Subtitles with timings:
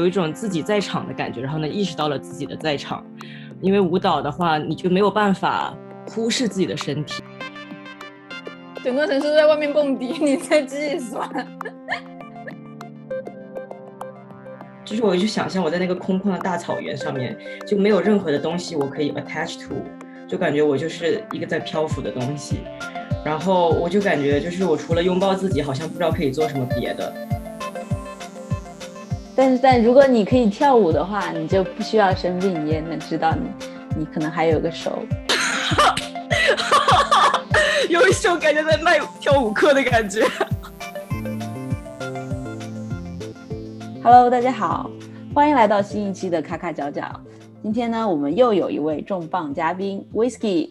[0.00, 3.04] 有一种自己在场的感觉，然后呢，意识到了自己的在场。
[3.60, 5.76] 因为舞蹈的话，你就没有办法
[6.08, 7.22] 忽视自己的身体。
[8.82, 11.28] 整个城市都在外面蹦迪，你在计算。
[14.82, 17.36] 就是我就想象我在那个空旷的大草原上面，
[17.66, 19.74] 就没有任何的东西我可以 attach to，
[20.26, 22.60] 就感觉我就是一个在漂浮的东西。
[23.22, 27.12] 然后我就感觉，就是我除了拥抱自己，好像不知道可以做什么别的。
[29.40, 33.48] 但是，但如果你可以跳舞的话，你就不需要生病，你也能知道你，
[34.00, 35.02] 你可能还有个手。
[37.88, 40.26] 有一种感觉在卖跳舞课的感觉。
[44.04, 44.90] Hello，大家好，
[45.34, 47.10] 欢迎来到新一期的卡卡角角。
[47.62, 50.68] 今天呢，我们又有一位重磅嘉宾，Whisky。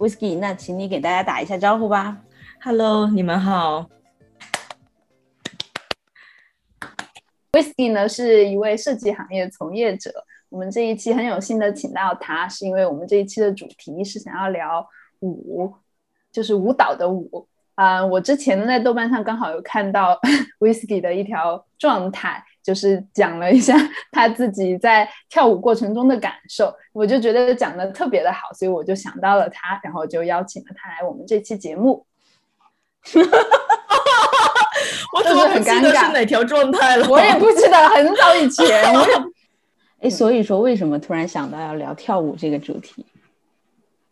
[0.00, 2.16] Whisky，那请你给大家打一下招呼吧。
[2.60, 3.86] Hello，你们好。
[7.52, 10.12] Whisky 呢是一位设计行业从业者。
[10.48, 14.88] 我们这一期很有幸的请到他，是因为我们这一期的主题是想要聊
[15.20, 15.72] 舞，
[16.32, 17.46] 就是舞蹈的舞。
[17.74, 20.18] 啊，我之前呢在豆瓣上刚好有看到
[20.60, 22.44] Whisky 的一条状态。
[22.62, 23.74] 就是讲了一下
[24.12, 32.04] 他自己在跳舞过程中的感受，我就觉得讲的特别的好，所以我就想到了他，然后就邀请了他来我们这期节目。
[35.16, 36.06] 我怎么很尴尬？
[36.06, 37.08] 是哪条状态了？
[37.08, 38.84] 我也不记得，很早以前。
[40.00, 43.04] 哎，所以说为什么突然想到要聊跳舞这个主题？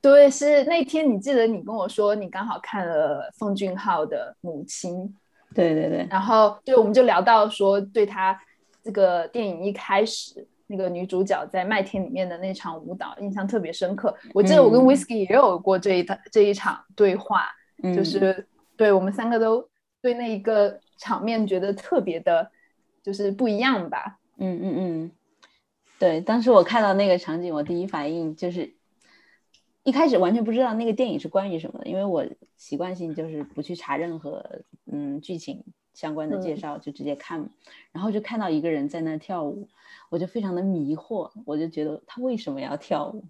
[0.00, 4.94] 对，是那天你记得你跟我说你刚好看了奉俊昊的《母亲》。
[5.55, 8.38] 对对对，然后对，我们就聊到说，对他
[8.84, 14.14] 这个电影一开始那个女主角在麦田里面的那场舞蹈印象特别深刻。
[14.34, 17.47] 我记得我跟 Whisky 也有过这一这一场对话，
[17.97, 19.66] 就是对我们三个都
[20.00, 22.50] 对那一个场面觉得特别的，
[23.02, 24.18] 就是不一样吧。
[24.36, 25.12] 嗯嗯嗯，
[25.98, 28.74] 对，当时我看到那个场景，我第一反应就是。
[29.84, 32.22] 一开始完全不知道那个电影是关于什么的，因为我
[32.58, 34.44] 习惯性就是不去查任何
[34.84, 35.64] 嗯剧情
[35.94, 37.48] 相关的介绍，就直接看，
[37.91, 39.66] 然后就看到一个人在那跳舞，
[40.10, 43.25] 我就非常的迷惑，我就觉得他为什么要跳舞？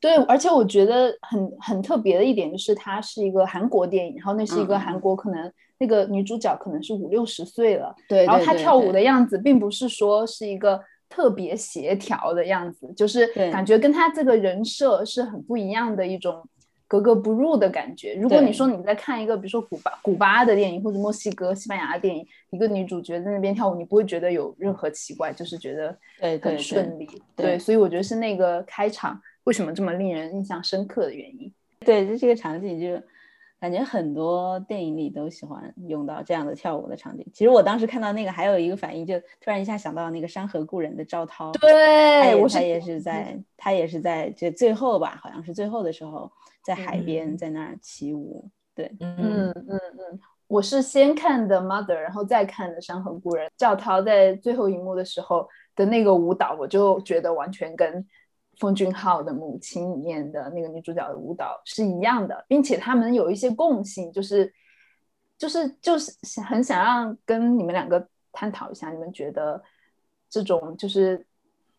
[0.00, 5.52] 对，而且我觉得很很特别的一点就是它是一个韩国电影，然后那是一个韩国可能
[5.82, 10.80] 那个女主角可能是五六十岁了，对，然后她跳舞的样子并不是说是一个。
[11.14, 16.42] 特别协调的样子，就是感觉跟她这个人设是很不一样的一种
[16.88, 18.14] 格格不入的感觉。
[18.14, 25.94] 如果你说你在看一个比如说古巴古巴的电影或者墨西哥、西班牙的电影，一个女主角在那边跳舞，你不会觉得有任何奇怪，就是觉得
[26.40, 27.06] 很顺利。
[27.36, 31.52] 对，所以我觉得是那个开场为什么这么令人印象深刻的原因。
[31.80, 32.98] 对，就这个场景就。
[33.62, 37.24] 感觉很多电影里都喜欢用到这样的跳舞的场景。
[37.32, 41.52] 其实我当时看到那个，还有一个反应，就突然一下想到那个《山河故人》的赵涛。
[41.52, 46.28] 对，他也是在，他也是在就最后吧，好像是最后的时候，
[46.64, 48.50] 在海边在那儿起舞。
[48.74, 53.46] 对，嗯嗯嗯嗯，我是先看的《Mother》，然后再看的《山河故人》。
[53.56, 58.04] 赵涛在最后一幕的时候的那个舞蹈，我就觉得完全跟。
[58.62, 64.54] 奉俊昊的母亲里面的那个女主角的舞蹈是一样的，并且他们有一些共性，就是
[65.36, 69.60] 就是就是很想让跟你们两个探讨一下，你们觉得
[70.30, 71.26] 这种就是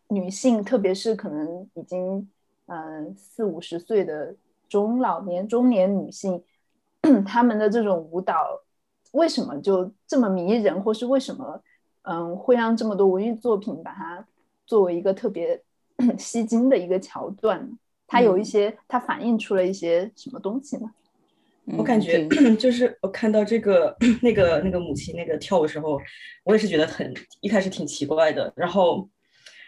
[0.08, 2.28] 女性，特别是可能已经
[2.66, 4.36] 嗯四五十岁的
[4.68, 6.44] 中老年中年女性，
[7.24, 8.60] 她们的这种舞蹈
[9.12, 11.62] 为什么就这么迷人，或是为什么
[12.02, 14.28] 嗯会让这么多文艺作品把它
[14.66, 15.62] 作为一个特别。
[16.18, 20.90] 吸睛的一个桥段，它有一些，它反映出了一些什么东西呢？
[21.78, 22.28] 我感觉
[22.58, 25.98] 就是我看到这个 那个那个母亲那个跳舞的时候，
[26.44, 29.08] 我也是觉得很一开始挺奇怪的，然后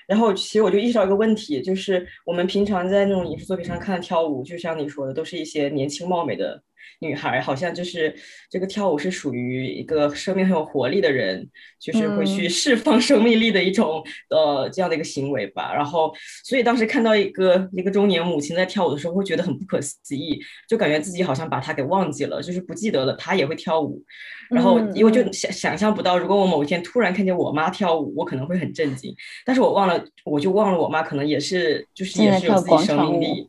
[0.07, 6.63] 然后其实我就意识到一个问题，就是我们平常在那种影视作品上看跳舞，就像你说的，都是一些年轻貌美的。
[7.01, 8.15] 女孩好像就是
[8.51, 11.49] 这个跳舞是属于一个生命很有活力的人，
[11.79, 15.75] 就是会去释放生命力的一种呃这样的一个行为吧。
[15.75, 16.13] 然后，
[16.45, 24.03] 所以当时看到一个一个中年母亲在跳舞的时候，会觉得很不可思议，就感觉自己好像把她给忘记了，就是不记得了她也会跳舞。
[24.49, 29.15] 然后，因为就想想象不到，如果我某一天突然看见我妈跳舞，我可能会很震惊。
[29.45, 33.49] 但是我忘了，我就忘了我妈可能也是就是也是有自己生命力。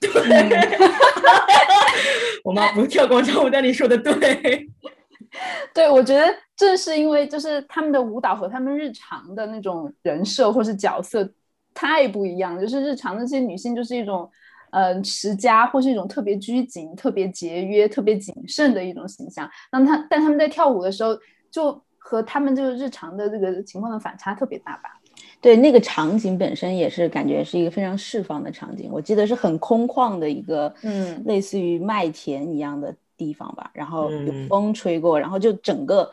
[0.00, 0.10] 对。
[2.44, 4.68] 我妈不跳广场舞，但你说的 对，
[5.74, 6.24] 对我觉得
[6.56, 11.28] 正是因为就是他们的舞蹈和他们日常的那种人设或是角色
[11.74, 14.30] 太不一样，就是日常那些女性就是一种
[14.70, 19.48] 呃持家或是一种特别拘谨、特别节约、特别谨慎的一种形象。
[19.70, 21.16] 那她但他们在跳舞的时候，
[21.50, 24.97] 就和他们这个日常的这个情况的反差特别大吧？
[25.40, 28.90] 对那个场景本身也是感觉是一个非常释放的场景。
[28.92, 36.10] 我记得是很空旷的一个，嗯，类似于麦田一样的地方吧，然后有风吹过，然后就整个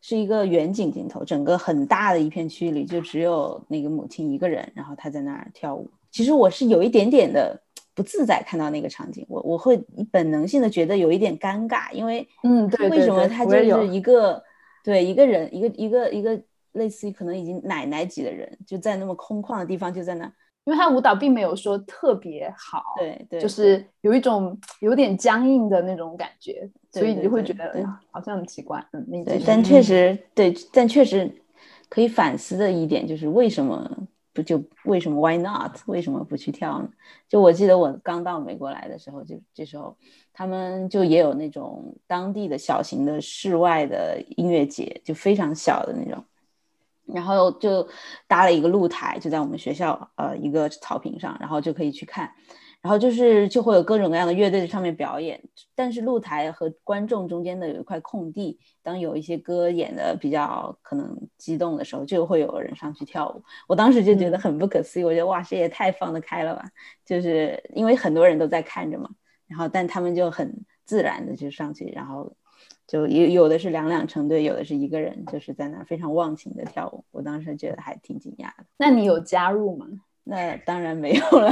[0.00, 5.90] 是一个远景镜头，整个很大的一片区域里就只有那个母亲一个人，然后她在那儿跳舞。
[6.10, 7.60] 其实我是有一点点的
[7.94, 9.78] 不自在看到那个场景，我我会
[10.10, 14.42] 本能性的觉得有一点尴尬，因为嗯，对，为什么他就是一个
[14.82, 16.40] 对一个人一个一个一个。
[16.72, 20.24] 类似于可能已经奶奶级的人，就在那么空旷的地方，就在那，
[20.64, 31.30] 因为他舞蹈并没有说特别好，对对，就是有一种有点僵硬的那种感觉，所以你就会觉得好像很奇怪，嗯，对，但确实对，但确实
[31.88, 33.90] 可以反思的一点就是为什么
[34.32, 36.88] 不就为什么 Why not 为什么不去跳呢？
[37.28, 39.94] 就我记得我刚到美国来的时候，就这时候
[40.32, 46.24] 他们就也有那种当地的小型的室外的音乐节，就非常小的那种。
[47.06, 47.88] 然后就
[48.26, 52.32] 搭了一个露台，就在我们学校呃一个草坪上，然后就可以去看。
[52.80, 55.40] 然后就是就会有各种各样的乐队在上面表演，
[55.72, 63.40] 但是露台和观众中间的有一块空地，当有一些歌演的比较可能激动的时候，就会有人上去跳舞。
[63.68, 66.64] 我当时就觉得很不可思议，我觉得哇，这也太放得开了吧！
[67.06, 69.08] 就是因为很多人都在看着嘛，
[69.46, 70.52] 然后但他们就很
[70.84, 72.34] 自然的就上去，然后。
[72.92, 77.02] 就有有的是两两成对，有的是一个人，就是在那非常忘情的跳舞。
[77.10, 78.66] 我当时觉得还挺惊讶的。
[78.76, 79.86] 那你有加入吗？
[80.24, 81.50] 那当然没有了。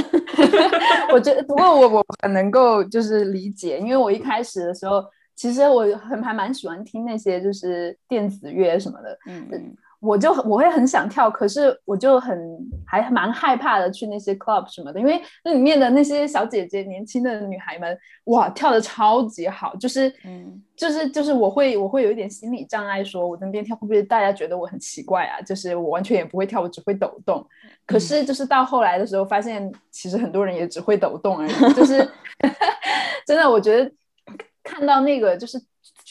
[1.14, 5.02] 我觉得，不过我我很能够就是理解，因为我一开始的时候，
[5.34, 9.18] 其实我很还蛮喜欢听那些就是电子乐什么的。
[9.26, 9.74] 嗯嗯。
[10.00, 25.40] 我就我会很想跳，可是我就很还蛮害怕的去那些 club 什么的，因为那里面的那些小姐姐、年轻的女孩们，哇，跳的超级好，就是，嗯，就是就是我会我会有一点心理障碍，说我那边跳会不会大家觉得我很奇怪啊？
[25.42, 27.46] 就是我完全也不会跳，我只会抖动。
[27.84, 31.98] 可是就是到后来的时候，发现其实很多人也只会抖动而已，就是
[33.26, 33.92] 真的，我觉得
[34.62, 35.60] 看到那个就是。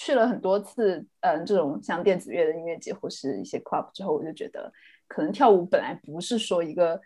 [0.01, 4.71] 去了很多次，嗯，这种像电子乐的音乐节或是一些 club 之后，我就觉得，
[5.09, 6.97] 可能跳舞本来不是说一个，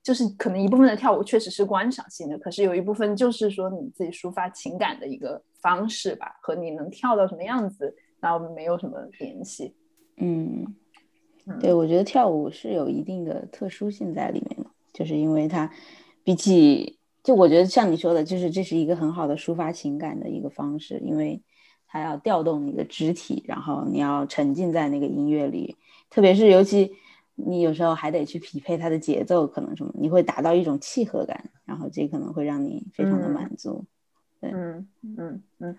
[0.00, 9.74] 就是可能一部分的跳舞确实是观赏性的，可是有一部分就是说你自己抒发情感的一个方式吧，和你能跳到什么样子，然后没有什么联系。
[10.18, 10.64] 嗯，
[11.60, 15.68] 对，我觉得跳舞是有一定的特殊性在里面的，就是因为它
[16.22, 21.42] 比起，就我觉得像你说的，就是这是一个很好的抒发情感的一个方式，因为。
[21.86, 25.76] 还要调动你的肢体，然后你要沉浸在那个音乐里，
[26.10, 26.92] 特别是尤其
[27.34, 33.84] 你有时候还得去匹配它的节奏，可能什么，你会达到一种契合感，然后这可能会让你非常的满足。
[34.40, 35.76] 对，嗯嗯嗯。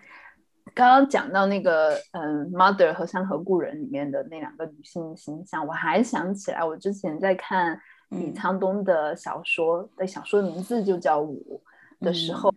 [0.74, 11.60] 刚刚讲到那个嗯，Mother 和山河故人里面的那两个女性形象，我还想起来，我之前在看李沧东的小说，的小说名字就叫《舞》
[12.04, 12.52] 的时候。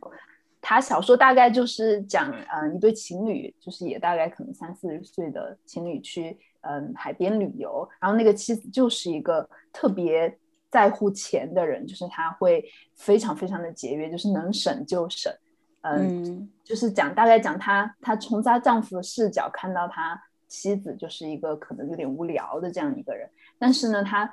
[0.64, 10.38] 他小说大概就是讲，嗯，一对情侣，就是也大概可能三四十岁的情侣去，嗯，海边旅游，然后那个妻子就是一个特别
[10.70, 12.64] 在乎钱的人，就是他会
[12.96, 15.34] 非常非常的节约，就是能省就省，
[15.82, 24.32] 嗯，就是讲大概讲他，他从她丈夫的视角看到他妻子就是一个可能有点无聊的这样一个人，但是呢，她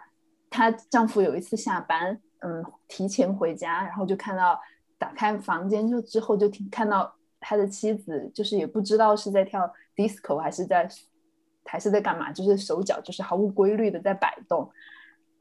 [0.50, 4.60] 她丈夫有一次下班，嗯，提前回家，然后就看到。
[4.98, 10.88] 打开房间就之后就听看到他的妻子，就是也不知道是在跳 disco 还是在
[11.64, 14.70] 还是在干嘛，就是手脚就是毫无规律的在摆动，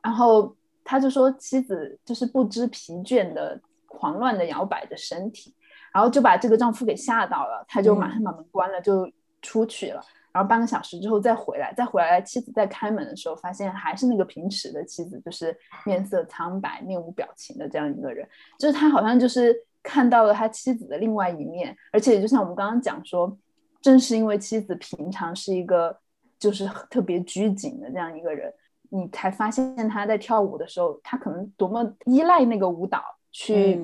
[0.01, 5.53] 然后他就说妻子就是不知疲倦的狂乱的摇摆着身体，
[5.93, 9.11] 然后就把这个丈夫给吓到了，他就马上把门关了就
[9.41, 10.01] 出去了。
[10.37, 18.23] 然后半个小时之后再回来，再回来，妻子在开门的时候，发现还是那个平时的妻子，就是面色苍白、面无表情的这样一个人。
[18.59, 23.35] 就是他好像就是看到了他妻子的另外一面，而且就像我们刚刚讲说，
[23.81, 25.97] 正是因为妻子平常是一个
[26.37, 28.53] 就是特别拘谨的这样一个人，
[28.89, 33.81] 你才发现他在跳舞的时候，他可能多么依赖那个舞蹈去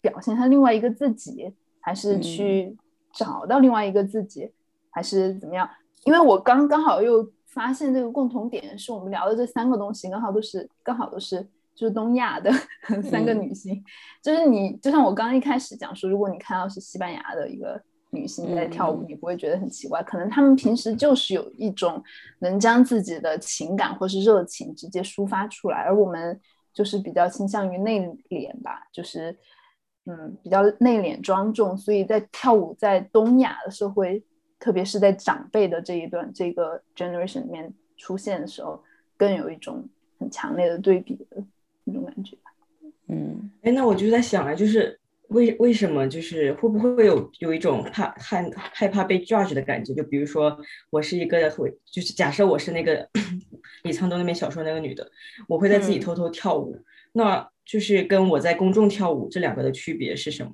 [0.00, 2.76] 表现他另外一个自己，还是去
[3.12, 4.52] 找到另外一个自己。
[4.92, 5.68] 还是怎么样？
[6.04, 11.40] 因为我刚刚好又发现这个共同点，是我们聊的这三个东西刚好都是刚好都是
[11.74, 12.50] 就是东亚的
[13.08, 13.84] 三个女性。
[14.20, 17.80] 就是你就像我刚刚一开始讲说，如果你看到是西班牙的一个
[18.10, 20.02] 女性在跳舞，你不会觉得很奇怪。
[20.02, 22.02] 可能她们平时就是有一种
[22.40, 26.40] 能将自己的情感或是热情直接抒发出来，而我们
[26.74, 29.38] 就是比较倾向于内敛吧，就是
[30.06, 34.24] 嗯比较内敛庄重，所以在跳舞在东亚的社会。
[34.62, 38.80] 特别是在长辈的这一段这个 generation 里面出现的时候，
[39.16, 39.84] 更有一种
[40.20, 41.44] 很强烈的对比的
[41.82, 42.36] 那种感觉。
[43.08, 44.96] 嗯，哎，那我就在想啊，就是
[45.30, 49.92] 为为什么就是会不会有有一种怕害害怕被 judge 的感觉？
[49.94, 50.56] 就比如说
[50.90, 53.08] 我是一个会，就是假设我是那个
[53.82, 55.10] 李沧东那边小说那个女的，
[55.48, 56.78] 我会在自己偷偷跳舞，
[57.12, 60.52] 那就是跟我在公众跳舞这两个的区别是什么？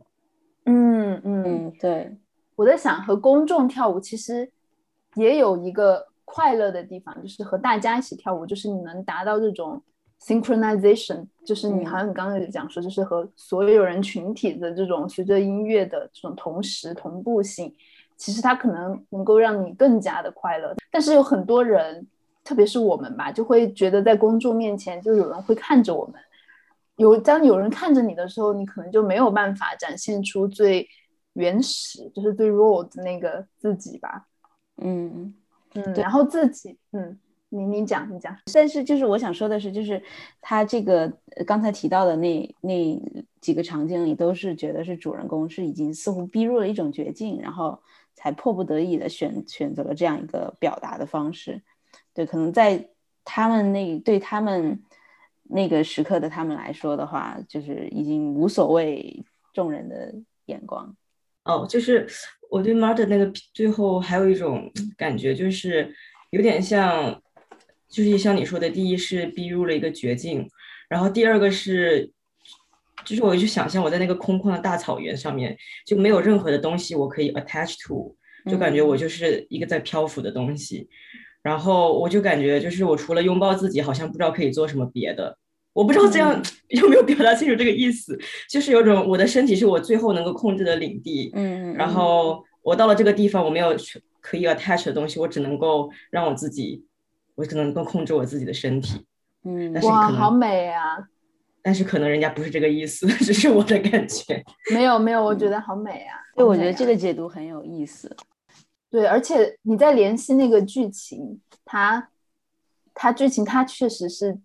[0.65, 2.17] 嗯嗯，嗯，对，
[2.59, 4.51] 我在想和公众跳舞其实
[5.15, 9.81] 也有一个快乐的地方，就是和大家一起跳舞，就是你能达到这种
[10.21, 17.73] synchronization，就是你嗯好像你刚刚有讲说，就是和所有人群体的这种随着音乐的这种同时同步性，
[18.17, 20.75] 其实它可能能够让你更加的快乐。
[20.91, 22.05] 但是有很多人，
[22.43, 26.21] 特别是我们吧，就会觉得在公众面前就有人会看着我们。
[26.97, 30.89] 有当有人看着你的时候，你可能就没有办法展现出最
[31.35, 34.29] 原始，就是最 raw 的那个自己吧。
[34.83, 35.35] 嗯。
[35.75, 37.19] 嗯，然后自己，嗯，
[37.51, 40.03] 你你讲你讲，但是就是我想说的是，就是
[40.41, 41.03] 他这个
[41.37, 42.99] 呃刚才提到的那那
[43.43, 47.79] 几个场景里，都是觉得是主人公是已经似乎逼入了一种绝境，然后
[48.15, 51.63] 才迫不得已的选选择了这样一个表达的方式。
[52.15, 52.89] 对，可能在
[53.23, 54.83] 他们那对他们
[55.43, 60.15] 那个时刻的他们来说的话，就是已经无所谓众人的
[60.47, 60.97] 眼光。
[61.49, 62.07] 哦，就是
[62.51, 65.91] 我对 Mother 那个最后还有一种感觉，就是
[66.31, 67.21] 有点像，
[67.89, 70.47] 就是像你说的，第一是逼入了一个绝境，
[70.91, 72.13] 然后第二个是，
[73.07, 78.15] 就是我就想象我在那个空旷的大草原上面，就没有任何的东西我可以 attach to，
[78.51, 80.87] 就感觉我就是一个在漂浮的东西，
[81.43, 85.39] 然后我就感觉就是我除了拥抱自己，好像不知道可以做什么别的。
[85.73, 93.77] 我不知道这样 有没有表达清楚这个意思，就是有种我的身体是我最后能够控制的领地，嗯，然后我到了这个地方，我没有
[94.21, 96.85] 可以 attach 的东西，我只能够让我自己，
[97.37, 99.07] 我只能够控制我自己的身体。
[99.45, 100.99] 嗯，哇，好美啊！
[101.63, 104.43] 但是可能人家不是这个意思， 只是我的感觉。
[104.75, 106.17] 没有没有，我觉得好美啊！
[106.35, 108.15] 对，我觉得这个解读很有意思。
[108.91, 112.09] 对，而且你在联系那个剧情，它
[112.95, 114.39] 它剧情它确实是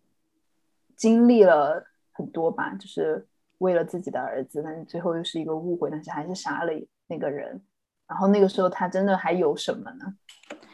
[0.95, 3.25] 经历了很多吧，就是
[3.59, 6.71] 为了自己的儿子，但是最后又是一个误会，但是还是杀了
[7.07, 7.61] 那个人。
[8.07, 10.05] 然后那个时候他真的还有什么呢？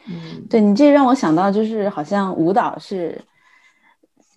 [0.08, 3.18] 嗯，对你这让我想到，就是好像舞蹈是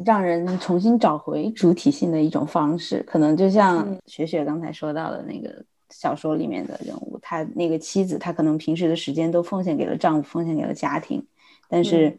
[0.06, 11.26] 让人重新找回主体性的一种方式，可能就像嗯雪雪刚才说到的那个小说里面的人物，她那个妻子，她可能平时的时间都奉献给了丈夫，奉献给了家庭，
[11.68, 12.18] 但是她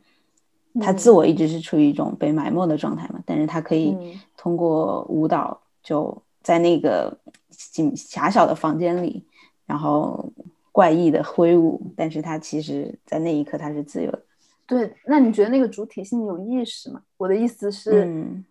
[0.75, 7.16] 嗯自我一直是处于一种被埋没的状态嘛，但是他可以嗯通过舞蹈，就在那个
[7.50, 9.25] 紧狭小的房间里，
[9.66, 10.33] 然后
[10.73, 14.21] 怪异的挥舞，但是他其实在那一刻他是自由的。
[14.66, 17.02] 对，那你觉得那个主体性有意识吗？
[17.19, 18.45] 我的意思是，嗯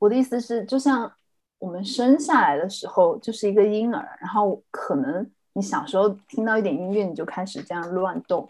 [0.00, 1.12] 我的意思是，就像
[1.58, 8.48] 我们生下来的时候就是一个婴儿，然后可能你小时候听到一点音乐，你就开始这样乱动，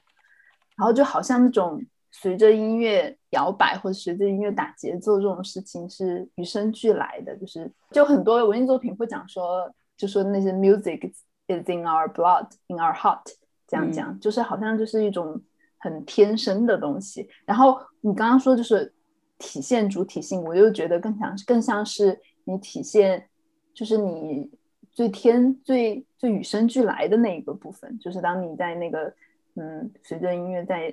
[0.76, 13.22] 然后就好像那种随着音乐摇摆或者随着音乐打节奏这种事情是与生俱来的，就是就很多文艺作品会讲说，就说那些 music is in our blood, in our heart，
[13.66, 15.40] 这样讲，就是好像就是一种
[15.78, 17.28] 很天生的东西。
[17.44, 18.92] 然后你刚刚说就是
[19.38, 23.28] 体现主体性，我又觉得更像更像是你体现，
[23.72, 24.50] 就是你
[24.90, 29.14] 最天最最与生俱来的那一个部分，就是当你在那个
[29.54, 30.92] 嗯随着音乐在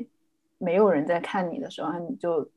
[0.58, 2.50] 没有人在看你的时候，你就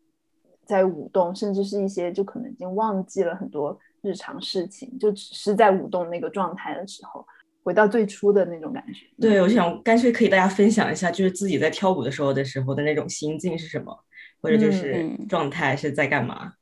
[0.65, 7.27] 在舞动，甚至是一些就可能已经忘记了很多日常事情，就只是在舞动那个状态的时候，
[7.63, 9.07] 回到最初的那种感觉。
[9.21, 14.05] 对，我想干脆可以大家分享一下，就是自己在跳舞的时候的时候的那种心境是什么，
[14.41, 15.27] 或者就是嗯。
[15.29, 16.53] 状态是在干嘛，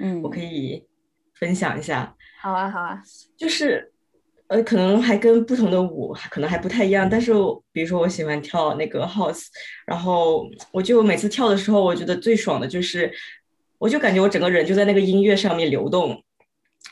[0.00, 0.86] 嗯，我可以
[1.34, 2.16] 分享一下。
[2.40, 3.00] 好啊，好啊，
[3.36, 3.91] 就是，
[4.52, 7.32] 呃，可能还跟不同的舞可能还不太一样，但是
[7.72, 9.46] 比如说我喜欢跳那个 house，
[9.86, 13.10] 然后我就每次跳的时候，我觉得最爽的就是，
[13.78, 16.22] 我就感觉我整个人就在那个音乐上面流动。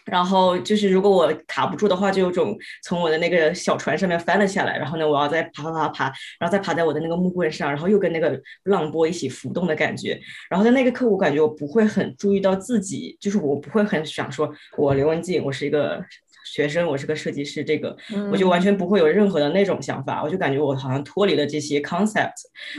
[0.07, 6.05] 然后就是，如果我卡不住的话，就有种从我的那个小船上面翻了下来，然后呢，我要再爬爬爬爬，
[6.39, 10.19] 然后再爬在我的那个木棍上，然后又跟那个浪波一起浮动的感觉。
[10.49, 16.03] 然后在那个刻，我感觉我不会很注意到自己，就是我不会很想说，我刘文静，我是一个
[16.45, 17.97] 学生，我是个设计师，这个
[18.31, 22.33] 我就完全不会有任何的那种想法，我就感觉我好像脱离了这些 concept，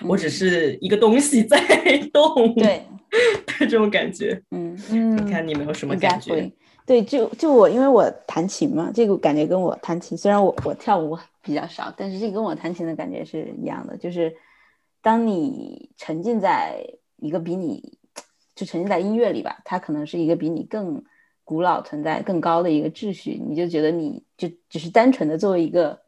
[0.08, 1.60] 我只是一个东西在
[2.12, 2.84] 动，对，
[3.60, 4.42] 这种感觉。
[4.52, 4.78] 嗯。
[4.92, 6.52] 嗯，你看你们有什么感觉？
[6.86, 13.96] 对，就就我，因为我弹琴嘛，这个感觉跟我弹琴，虽然我我跳舞比较少，但是这跟我弹琴的感觉是一样的。
[13.96, 14.34] 就是
[15.02, 16.84] 当你沉浸在
[17.18, 17.98] 一个比你，
[18.56, 21.04] 就沉浸在音乐里吧，它可能是一个比你更
[21.44, 26.00] 古老、存在更高的一个秩序，你就觉得你就只是单纯的作为一个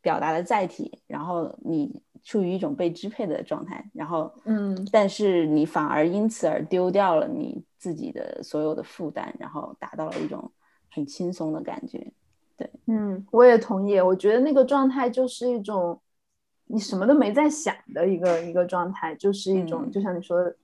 [0.00, 10.50] 表达的载体，然后你处于一种被支配的状态，然后嗯但是你反而因此而丢掉了你自己的所有的负担，然后达到了一种
[10.90, 12.06] 很轻松的感觉。
[12.56, 14.00] 对嗯，我也同意。
[14.00, 16.00] 我觉得那个状态就是一种
[16.66, 20.56] 你什么都没在想的一个一个状态，就是一种、嗯就像你说的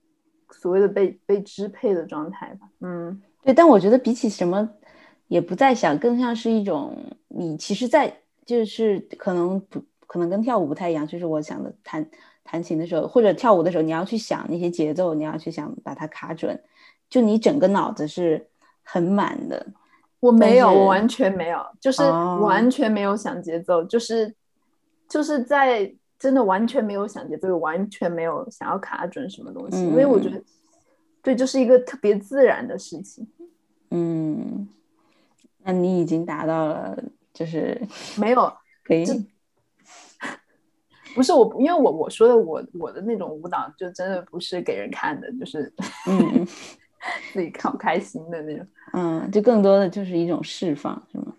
[0.50, 2.69] 所谓的被被支配的状态吧。
[2.81, 4.69] 嗯对，但我觉得比起什么
[5.29, 6.97] 也不再想，更像是一种
[7.29, 8.13] 你其实在，
[8.47, 12.09] 就是可能不可能跟跳舞不太一样，就是我想的弹
[12.45, 16.61] 弹琴的时候或者跳舞的时候，你要去想那些节奏，你要去想把它卡准，
[17.11, 18.47] 就你整个脑子是
[18.83, 19.67] 很满的。
[20.21, 22.39] 我没有，我完全没有，就是哦。
[22.41, 24.33] 完全没有想节奏，就是
[25.09, 30.45] 就是在真的完全没有想节奏，完全没有想要卡准什么东西，因为我觉嗯得
[31.23, 33.26] 对，就是一个特别自然的事情。
[33.91, 34.69] 嗯，
[35.64, 37.02] 那你已经达到了，
[37.33, 37.81] 就是
[38.19, 38.52] 没有，
[38.85, 39.05] 可以
[41.14, 45.73] 不是我，因为我我说的我我的那种舞蹈，就真的不是给人看的，就是
[46.07, 46.47] 嗯
[47.33, 48.67] 自己看开心的那种。
[48.95, 51.35] 嗯，就更多的就是一种释放，是吗？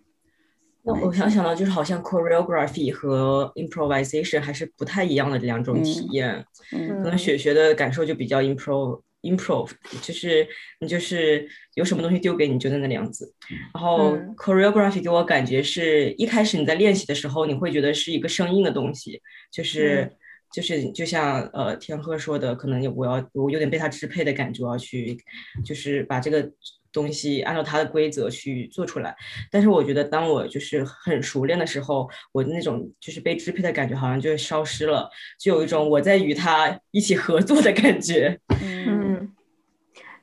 [0.84, 6.46] 那我想想到就是好像 choreography 和 improvisation 还是不太一样的两种体嗯验。
[6.74, 9.70] 嗯可能雪雪的感受就比较 improv improv，
[10.02, 10.48] 就是
[10.80, 13.34] 你就是有什么东西丢给你就在那个样子。
[13.74, 20.12] 然后嗯 choreography 给我感觉是一开始你在练习的时候，你会觉得是一个生硬的东西，就是。
[20.54, 25.18] 就是就像呃天鹤说的，可能我要我有点被他支配的感觉，我要去
[25.66, 26.48] 就是把这个
[26.92, 29.16] 东西按照它的规则去做出来。
[29.50, 38.40] 但是我觉得当我就是很熟练的时候，我的那种就是被支配的感觉好像就消失了，就有一种我在与他一起合作的感觉。
[38.62, 39.03] 嗯嗯，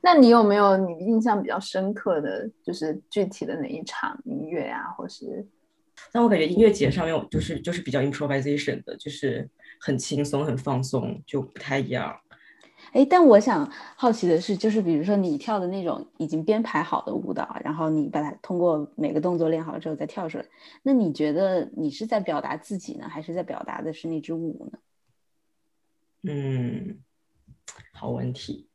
[0.02, 5.46] 那你有没有你印象比较深刻的就是具体的哪一场音乐啊，或是
[6.10, 12.18] 但我感觉音乐节上面我就是就是比较 improvisation 的，就是很轻松很放松，就不太一样。
[12.92, 20.44] 哎，但我想好奇的是，就是比如说你跳的那种已经编排好的舞蹈，然后你把它通过每个动作练好了之后再跳出来，
[20.82, 24.78] 那你觉得你是在表达自己呢，还是在表达的是那支舞呢？
[26.22, 26.98] 嗯，
[27.92, 28.69] 好问题。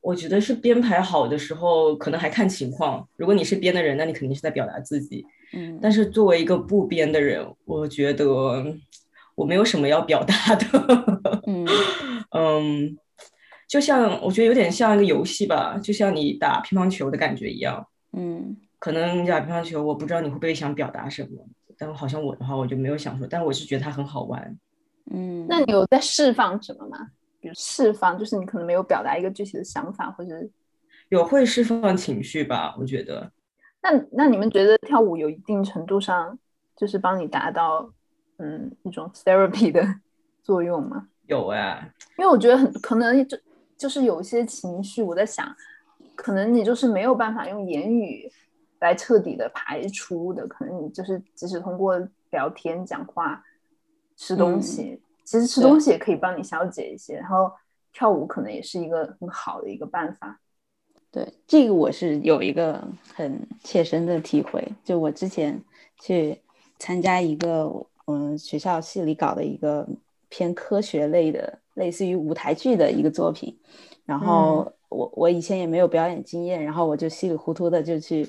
[0.00, 3.06] 我觉得是编排好的时候，可能还看情况。
[3.16, 5.24] 如果你是编的人，那你肯定是在表达自己。
[5.52, 8.26] 嗯，但是作为一个不编的人，我觉得
[9.34, 10.64] 我没有什么要表达的。
[11.46, 11.66] 嗯
[12.30, 12.98] 嗯，
[13.66, 17.86] 就像我觉得有点像一个游戏吧，就像你打乒乓球的感觉一样。
[18.12, 21.44] 嗯可能你打乒乓球，我不知道你会不会想表达什么，
[21.76, 24.56] 但好像我的话，我就没有想说，但我是觉得它很好玩。
[25.10, 27.08] 嗯，那你有在释放什么吗？
[27.40, 30.34] 比如释放，就是你可能没有表达一个具体的想法，或者
[31.08, 33.30] 有会释放情绪吧，我觉得。
[33.80, 36.36] 那那你们觉得跳舞有一定程度上
[36.76, 37.88] 就是帮你达到
[38.38, 39.82] 嗯一种 therapy 的
[40.42, 41.08] 作用吗？
[41.26, 43.38] 有哎，因为我觉得很可能就
[43.76, 45.54] 就是有一些情绪，我在想，
[46.16, 48.30] 可能你就是没有办法用言语
[48.80, 51.96] 来彻底的排除的，可能你就是即使通过
[52.30, 53.44] 聊天、讲话、
[54.16, 57.52] 吃东西，其实吃东西也可以帮你消解一些，然后
[57.92, 60.40] 跳舞可能也是一个很好的一个办法。
[61.10, 62.82] 对，这个我是有一个
[63.14, 64.66] 很切身的体会。
[64.82, 65.62] 就我之前
[66.00, 66.40] 去
[66.78, 67.70] 参加一个
[68.06, 69.86] 嗯学校系里搞的一个
[70.30, 73.54] 偏科学类的，类似于舞台剧的一个作品，
[74.06, 78.26] 然后我我以前也没有表演经验，然后我就稀里糊涂的就去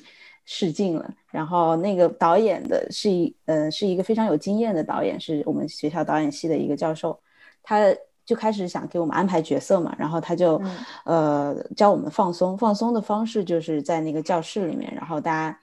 [0.50, 1.14] 试镜了。
[1.30, 7.20] 然后那个导演的是一呃是一个非常有经验的导演，是我们学校导演系的一个教授，
[7.62, 7.96] 他。
[8.26, 15.60] 就开始想给我们安排角色嘛，然后他就、嗯呃教我们放松，放松的方式就是在那个教室里面，然后大家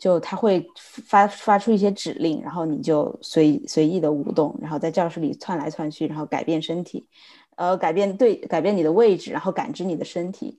[0.00, 7.06] 就他会发发出一些指令，然后你就随随意的舞动，然后在教室里窜来窜去，然后改变身体，
[7.54, 10.58] 呃改变对改变你的位置，然后感知你的身体，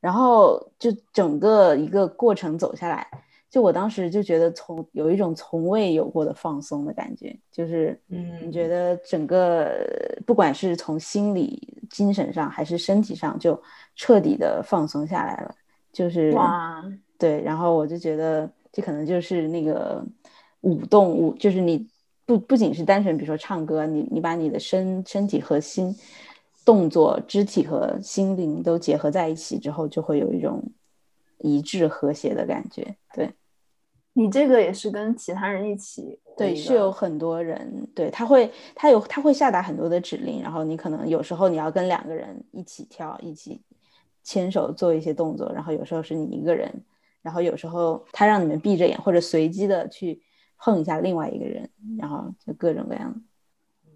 [0.00, 3.06] 然后就整个一个过程走下来。
[3.50, 9.72] 就我当时就觉得从有一种从未有过的放松的感觉，就是嗯，你觉得整个
[10.24, 13.60] 不管是从心理、精神上还是身体上，就
[13.96, 15.52] 彻底的放松下来了。
[15.92, 16.84] 就是哇，
[17.18, 20.00] 对，然后我就觉得这可能就是那个
[20.60, 21.84] 舞动舞，就是你
[22.24, 25.92] 不不仅是单纯比如说唱歌，你你把你的身身体和心
[26.64, 30.62] 动作、肢体和心灵都结合在一起之后，就会有一种
[31.38, 32.96] 一致和谐的感觉。
[33.14, 33.32] 对。
[34.12, 43.62] 你这个也是跟其他人一起对，是有很多人，对他会，他有他会下达很多的指令，然后你可能有时候你要跟两个人一起跳，一起
[44.24, 46.68] 牵手做一些动作，然后有时候是你一个人，
[47.22, 50.20] 然后有时候他让你们闭着眼或者随机的去
[50.58, 53.20] 碰一下另外一个人，然后就各种各样的。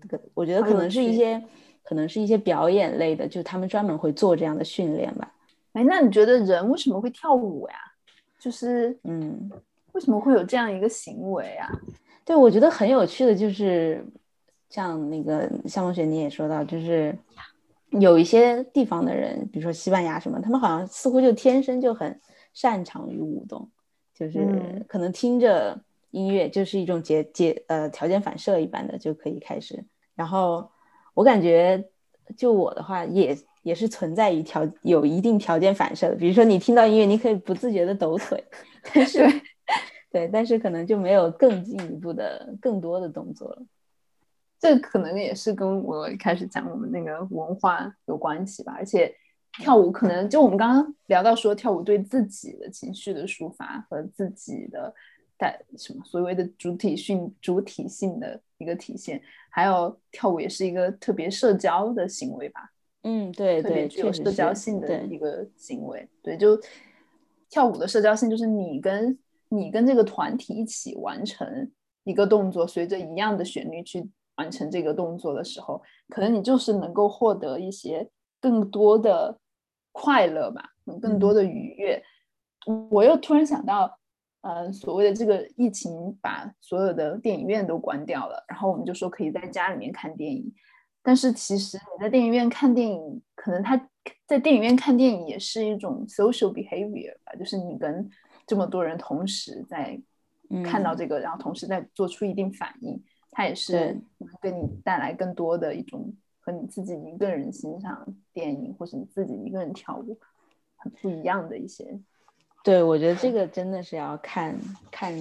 [0.01, 1.43] 这个我觉得可能是一些，
[1.85, 5.33] 可能是一些表演类的，就他们专门会做这样的训练吧。
[5.75, 7.77] 哎，那你觉得人为什么会跳舞呀？
[8.39, 9.51] 就是嗯，
[9.93, 11.71] 为什么会有这样一个行为啊？
[12.25, 14.05] 对，我觉得很有趣的就是，
[14.71, 17.17] 像那个向梦雪你也说到，就是
[17.91, 22.19] 有一些地方的人，比如说西班牙什么，他们好像似乎就天生就很
[22.53, 23.69] 擅长于舞动，
[24.15, 25.79] 就是可能听着
[26.11, 29.85] 音乐就是一种节节呃条件反射一般的就可以开始。
[30.15, 30.71] 然后
[31.15, 31.83] 我感觉，
[32.37, 33.37] 就我的话也。
[33.65, 38.45] 也是存在于条有一定条件反射的，比如说你听到音乐，你可以不自觉的抖腿，
[38.93, 39.27] 但是
[40.13, 43.63] 对，但是可能就没有更进一步的更多的动作了。
[44.61, 48.75] 这可能也是跟我一开始讲我们那个文化有关系吧。
[48.77, 49.11] 而且
[49.63, 54.95] 跳舞可能就我们刚刚聊到说，跳舞对自己的情绪的抒发和自己的
[55.39, 59.23] 带什么所谓的主体性主体性的一个体现，
[59.55, 62.73] 还有跳舞也是一个特别社交的行为吧。
[63.03, 66.61] 嗯，对对，具有社交性的一个行为，对，就
[67.49, 69.17] 跳舞的社交性就是你跟
[69.51, 71.71] 你跟这个团体一起完成
[72.03, 79.39] 一个动作，随着一样的旋律去完成这个动作的时候，可能你就是能够获得一些更多的
[79.93, 82.03] 快乐吧，更多的愉悦。
[82.91, 84.01] 我又突然想到，
[84.45, 90.53] 呃，所谓的这个疫情把所有的电影院都关掉了，然后我们就说可以在家里面看电影。
[91.03, 93.89] 但是其实你在电影院看电影，可能他
[94.27, 98.07] 在电影院看电影也是一种 social behavior 吧，就是你跟
[98.47, 99.99] 这么多人同时在
[100.63, 110.19] 看到这个，然后同时在做出一定反应，它也是能给你带来更多的一种和你自己一个人欣赏电影或者你自己一个人跳舞
[110.77, 111.99] 很不一样的一些。
[112.65, 114.59] 对，我觉得这个真的是要看
[114.91, 115.15] 看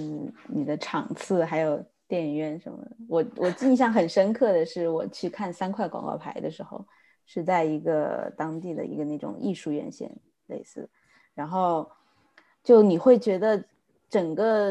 [0.48, 1.80] 你的场次，还有。
[2.06, 6.84] 电影院什么的，我我印象很深刻的是，我去看三块广告牌的时候，
[7.24, 10.14] 是在一个当地的一个那种艺术院线
[10.46, 10.88] 类似，
[11.34, 11.90] 然后
[12.62, 13.64] 就你会觉得
[14.10, 14.70] 整个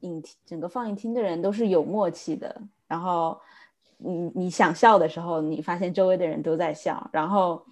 [0.00, 3.40] 影厅、整个放映厅的人都是有默契的，然后
[3.96, 7.64] 你你想笑的时候，你发现周围的人都在笑，然后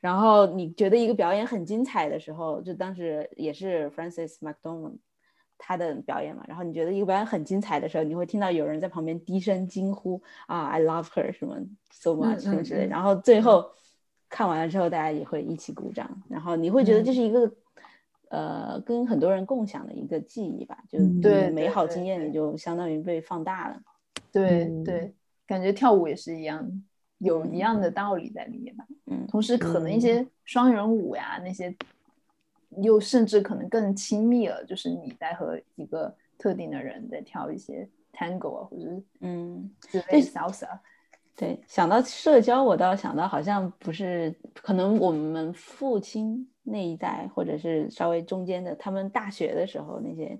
[0.00, 4.98] 然后你觉得一个表演很精彩的时候，就当时也是 Francis McDormand。
[5.62, 11.54] 他的表演嘛，然后你觉得一个表演很精彩的时候，你会听到有人在旁边低声惊呼啊，I love her 什么
[11.90, 13.70] so much 什么之类，然后最后
[14.30, 17.52] 看完了之后，大家也会一起鼓掌，然后你会觉得这是一个
[18.30, 23.78] 呃跟很多人共享的一个记忆吧，就对美好经验，你就相当于被放大了。
[24.32, 25.12] 对对，
[25.46, 26.66] 感觉跳舞也是一样，
[27.20, 28.84] 有一样的道理在里面吧。
[29.06, 31.74] 嗯，同时可能一些双人舞呀那些。
[32.82, 39.68] 又甚至可能更亲密了，就是你在和一个特定的人在跳一些 tango 啊，或者是嗯，
[40.08, 40.68] 对 salsa。
[41.34, 50.38] 对，想到社交，我倒想到好像不是，可能我们父亲那一代，或者是稍微中间的，他们大学的时候那些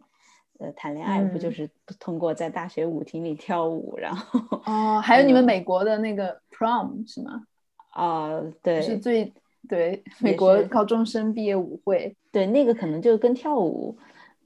[0.60, 1.68] 呃谈恋爱，不就是
[1.98, 7.42] 通过在大学舞厅里跳舞，然后哦，还有你们美国的那个 prom 是吗？
[7.90, 9.32] 啊，对，是最。
[9.68, 13.96] 对，美国高中生毕业舞会，对那个可能就跟跳舞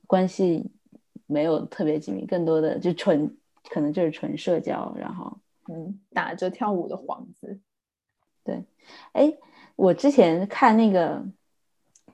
[0.09, 0.67] 关系
[1.27, 3.35] 没有特别紧密，更多的就纯
[3.71, 5.39] 可能就是纯社交，然后
[5.73, 7.59] 嗯，打着跳舞的幌子。
[8.43, 8.65] 对，
[9.13, 9.33] 哎，
[9.77, 11.25] 我之前看那个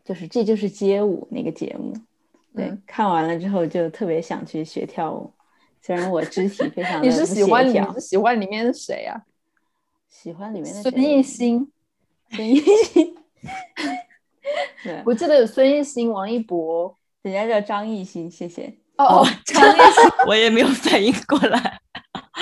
[0.04, 1.94] 就是这就是街舞那个节目，
[2.54, 5.32] 对，看完了之后就特别想去学跳舞，
[5.80, 9.22] 虽然我肢体非常你是喜欢你是喜欢里面的谁啊？
[10.08, 11.70] 喜欢里面的孙艺兴。
[12.32, 13.16] 孙艺兴，
[14.84, 18.72] 对，我记得有孙艺兴、王一博，人家叫张艺兴，谢谢。
[18.98, 21.80] 哦，张艺兴， 我也没有反应过来。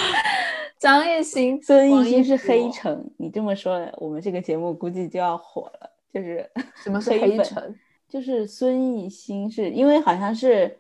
[0.79, 5.91] 张艺兴、孙艺兴是黑城，你这么说，我们这个节目估计就要火了。
[6.13, 6.51] 就是
[6.83, 7.75] 什么是黑城？
[8.09, 10.77] 就是孙艺兴，是因为好像是。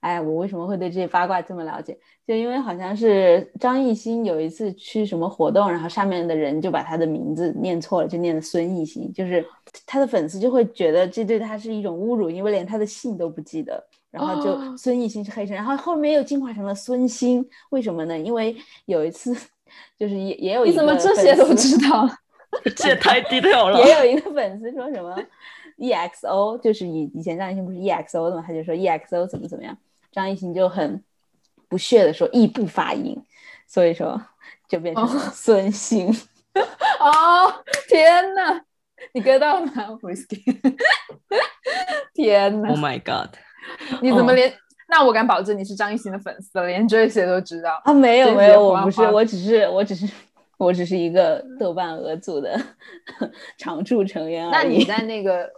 [0.00, 1.98] 哎，我为什么会对这些八卦这么了解？
[2.24, 9.44] 就因为好像是张艺兴有一次去什么活动，然后上面的人就把他的名字念错了，就念的孙艺兴，就是
[9.84, 18.16] 他的粉丝就会觉得这对他是一种侮辱，因为连他的姓都不记得，然后就孙艺兴是黑人，然后后面又进化成了孙兴，为什么呢？
[18.16, 19.34] 因为有一次
[19.98, 22.08] 就是也也有一个你怎么这些都知道？
[22.76, 23.84] 这也太低调了。
[23.84, 25.20] 也有一个粉丝说什么
[25.78, 29.76] EXO，就是以以前张艺兴不是 EXO 的嘛，他就说 EXO 怎么怎么样。
[30.12, 31.02] 张艺兴就很
[31.68, 33.16] 不屑的说“E 不发音”，
[33.68, 34.20] 所以说
[34.68, 36.08] 就变成孙兴。
[36.98, 37.52] 哦，
[37.88, 38.60] 天哪！
[39.12, 40.42] 你 get 到吗？Whisky，
[42.14, 43.36] 天哪 Oh my god！
[44.02, 44.52] 你怎么连？
[44.88, 47.92] 那我敢保证你是张艺兴的粉丝，连这些都知道啊？
[47.92, 50.08] 没有没有，我不是，我只是我只是
[50.56, 52.58] 我只是一个豆瓣鹅组的
[53.58, 54.78] 常驻成员那而已。
[54.78, 55.48] 你在那个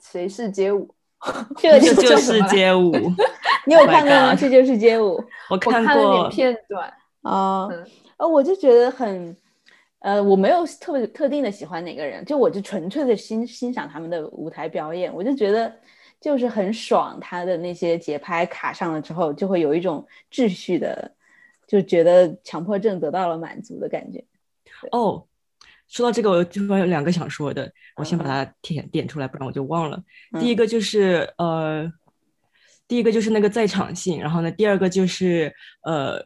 [0.00, 0.92] 谁是街舞？
[1.58, 2.92] 这就 就是街舞，
[3.66, 4.34] 你有 Oh 看过吗？
[4.34, 7.86] 这就是街舞我我看过点片段，啊嗯，
[8.16, 9.36] 呃，我就觉得很，
[9.98, 15.70] 呃，我没有特别特定的喜欢哪个人，就我就纯粹的欣欣赏他们的舞台表演，我就觉得
[16.22, 21.12] 就是很爽，他的那些节拍卡上了之后，就会有一种秩序的，
[21.66, 24.24] 就觉得强迫症得到了满足的感觉。
[24.92, 25.26] 哦。
[25.90, 30.00] 说到这个，我突然有两个想说的，我先把嗯它点点出来，不然我就忘了。
[30.40, 31.92] 第一嗯个就是呃，
[32.86, 36.24] 第一个就是那个在场性，然后呢，第二个就是呃，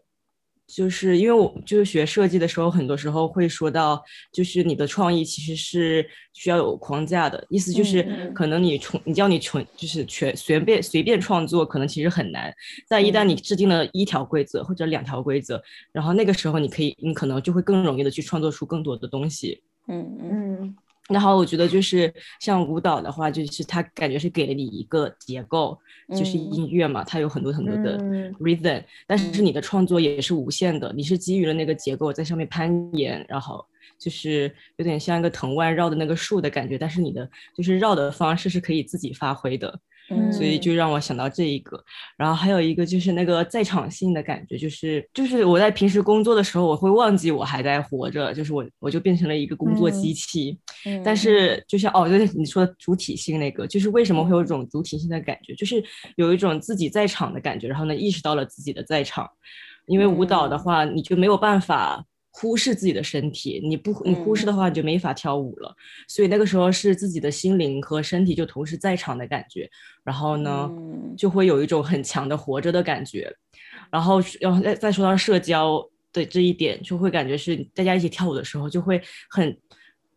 [0.67, 12.53] 就是因为我就是学设计的时候，很多时候会说到，就是你的创意其实是需要有框架的，意思就是可能你纯你叫你纯就是全随便随便创作，可能其实很难。
[12.89, 19.63] 但一旦嗯你制定了一条规则或者两条规则，然后那个时候你可以，你可能就会更容易的去创作出更多的东西。
[19.87, 20.77] 嗯嗯嗯
[21.09, 25.79] 然后我觉得就是像舞蹈的话，就是它感觉是给了你一个结构，
[26.17, 26.53] 就是嗯。
[26.53, 28.33] 音乐嘛，它有很多很多的嗯。
[28.41, 29.45] rhythm，、但是嗯。
[29.45, 33.63] 你的创作也是无限的，你是基于了那个结构在上面攀岩，然后
[33.99, 39.79] 就是有点像一个藤蔓绕的那个树的感觉，但是你的就是绕的方式是可以自己发挥的，
[40.11, 41.83] 嗯，所以就让我想到这一个，
[42.19, 50.59] 然后还有一个就是那个在场性的感觉，就是就是我在平时工作的时候，我会忘记我还在活着，就是我我就变成了一个工作机嗯器。
[50.87, 51.03] 嗯。
[51.03, 54.45] 但是就像哦，就是你说的主体性那个，就是为什么会有嗯。
[54.45, 55.83] 一种主体性的感觉，就是
[56.17, 59.27] 有一种自己在场的感觉，然后呢意识到了自己的在场，
[59.87, 60.59] 因为舞蹈的嗯。
[60.59, 62.05] 话，你就没有办法。
[62.37, 65.73] 忽视自己的身体，你不你忽视的话，你就没法跳舞了。
[66.09, 69.71] 所以那个时候是自己的心灵和身体就同时在场的感觉，
[70.03, 73.33] 然后呢，嗯就会有一种很强的活着的感觉。
[73.89, 75.81] 然后，然后再再说到社交
[76.13, 79.57] 的这一点，就会感觉是大家一起跳舞的时候，就会很，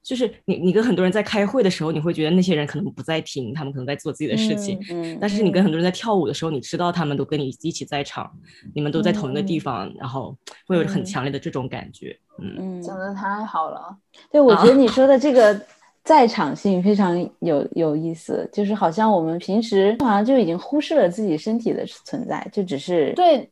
[0.08, 4.80] 就是你你跟很多人在开会的时候，你会觉得那些人可能不在听，他们可能在做自己的事情。
[4.90, 8.32] 嗯，但是你跟很多人在跳舞的时候，你知道他们都跟你一起在场，
[8.74, 10.34] 你们都在同一个地嗯方，然后
[10.66, 12.18] 会有很嗯强烈的这种感觉。
[12.40, 13.98] 嗯，嗯讲的太好了，
[14.32, 15.60] 对，我啊觉得你说的这个
[16.06, 23.52] 在场性非常有有意思，就是好像我们平时好像就已经忽视了自己身体的存在，就只是对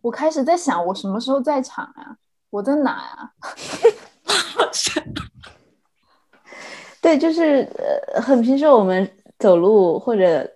[0.00, 2.16] 我开始在想，我什么时候在场啊？
[2.50, 3.32] 我在哪呀、
[7.04, 7.68] 对，就是
[8.14, 9.06] 呃，很平时我们
[9.38, 10.50] 走路或者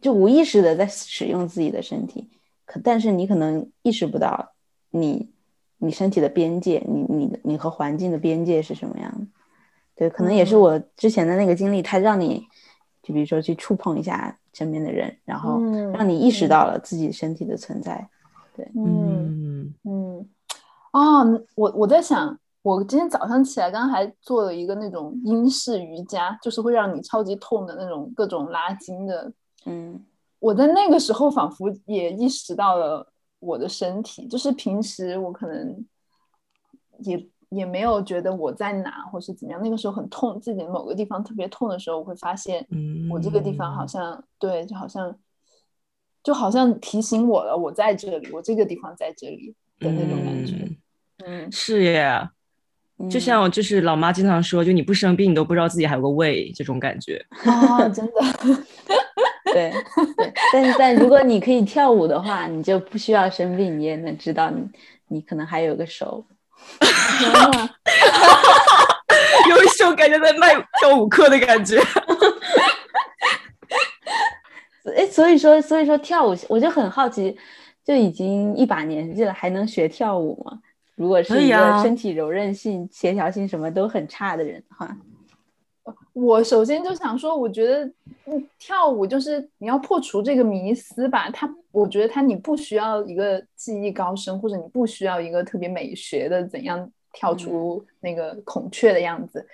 [0.00, 2.30] 就无意识的在使用自己的身体，
[2.64, 4.54] 可但是你可能意识不到
[4.88, 5.30] 你
[5.76, 9.26] 你身体的边界，你你的你和环境的边界是什么样的。
[9.94, 10.60] 对，可能也是嗯。
[10.60, 12.42] 我之前的那个经历，它让你
[13.02, 16.48] 就比如说去触碰一下身边的人，然后嗯让你意识嗯。
[16.48, 18.08] 到了自己身体的存在。
[18.74, 19.36] 嗯。
[19.52, 19.74] 嗯。
[19.84, 20.28] 嗯，
[20.92, 29.32] 哦，我我在想，我今天早上起来，刚刚还做了一个那种英式瑜伽，就是会让你超级痛的那种各种拉筋的。
[29.66, 30.00] 嗯
[30.38, 33.06] 我在那个时候仿佛也意识到了
[33.38, 35.86] 我的身体，就是平时我可能
[36.98, 45.16] 也也没有觉得我在哪或是怎么样，那个时候很痛，自己某个地方特别痛的时候，我会发现嗯，我这个地方好像对，就好像
[46.24, 50.56] 就好像提醒我了，我在这里，我这个地方在这里的那种感觉。
[50.64, 50.76] 嗯
[51.24, 52.28] 嗯，是耶，
[53.10, 57.24] 就嗯像就是老妈经常说，就你不生病，你都不知道自己还有个胃这种感觉。
[57.44, 58.12] 哦，真的，
[59.52, 59.72] 对
[60.16, 64.62] 对，但是但如果你可以跳舞的话，你就不需要生病，你也能知道你
[65.08, 66.24] 你可能还有个手。
[69.50, 71.80] 有一种感觉在卖跳舞课的感觉。
[74.96, 77.36] 哎，所以说所以说跳舞，我就很好奇，
[77.84, 80.58] 就已经一把年纪了，还能学跳舞吗？
[81.02, 84.96] 如果是一个身体柔韧性、协调性什么都很差的人的话，
[86.12, 87.84] 我首先就想说，我觉得，
[88.26, 91.28] 嗯，跳舞就是你要破除这个迷思吧。
[91.30, 99.44] 它，我觉得它你不需要一个技艺高深，或者你不需要一个特别美学的怎样跳出那个孔雀的样子。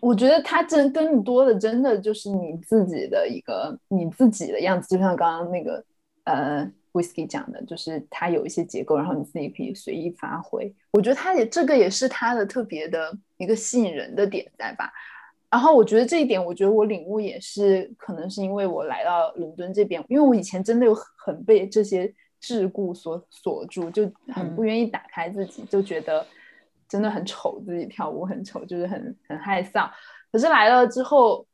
[0.00, 5.84] 我觉得它真更多的真的就是你自己的一个你自己的样子，就像刚刚那个
[6.24, 10.74] 呃 whisky 讲的，就是它有一些结构，然后你自己可以随意发挥。
[10.92, 14.90] 我觉得它也这个也是它的特别的一个吸引人的点在吧。
[15.48, 26.26] 然后我觉得这一点，我觉得我领悟也是，可能是因为我来到伦敦这边，因为我以前真的有很被这些桎梏所锁住，就很不愿意打开自己，就觉得
[26.88, 29.88] 真的很丑，自己跳舞很丑，就是很很害臊。
[30.32, 31.46] 可是来了之后，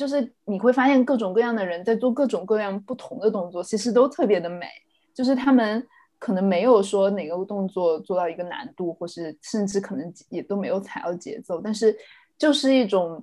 [0.00, 4.66] 就是你会发现各种各样的人在做各种各样不同的动作，其实都特别的美。
[5.12, 5.86] 就是他们
[6.18, 11.94] 可能没有说哪个动作做到一个难度，或是甚至可能也都没有踩到节奏，但是
[12.38, 13.22] 就是一种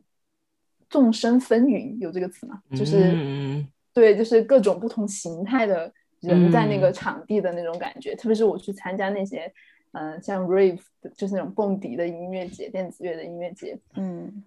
[0.87, 2.61] 众生纷纭，有这个词吗？
[2.77, 8.15] 就是对，就是各种不同形态的人在那个场地的那种感觉。
[8.15, 9.51] 特别是我去参加那些，
[9.93, 10.79] 嗯，像 rave，
[11.15, 14.43] 就是那种蹦迪的音乐节、电子乐的音乐节，嗯，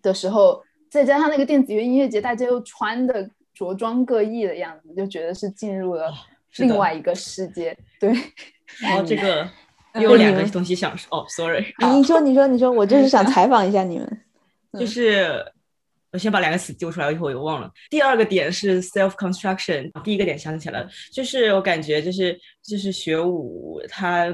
[0.00, 0.62] 的时候，
[0.96, 6.10] 再加上那个电子乐音乐节，大家又穿的着装各异的样子，就觉得是进入了。
[6.56, 8.10] 另外一个世界，对。
[8.80, 9.46] 然后这个
[10.00, 11.66] 有两个东西想说，哦，sorry。
[11.94, 14.20] 你说，你说，你说，我就是想采访一下你们。
[14.80, 15.44] 就是
[16.12, 17.70] 我先把两个词丢出来，一会儿我又忘了。
[17.90, 24.32] 第二个点是 self construction，第一个点想起来了，就是我感觉就是就是学舞它。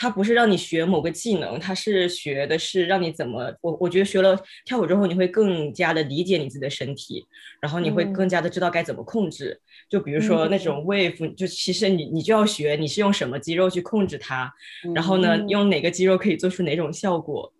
[0.00, 4.34] 它不是让你学某个技能，它是学的是让你怎么我我觉得学了
[4.64, 7.26] 跳舞之后，你会更加的理解你自己的身体，
[7.60, 9.60] 然后你会更加的知道该怎么控制。
[9.90, 14.50] 就比如说那种 wave，就其实你你就要学你是用什么肌肉去控制它，
[14.94, 17.52] 然后呢用哪个肌肉可以做出哪种效果，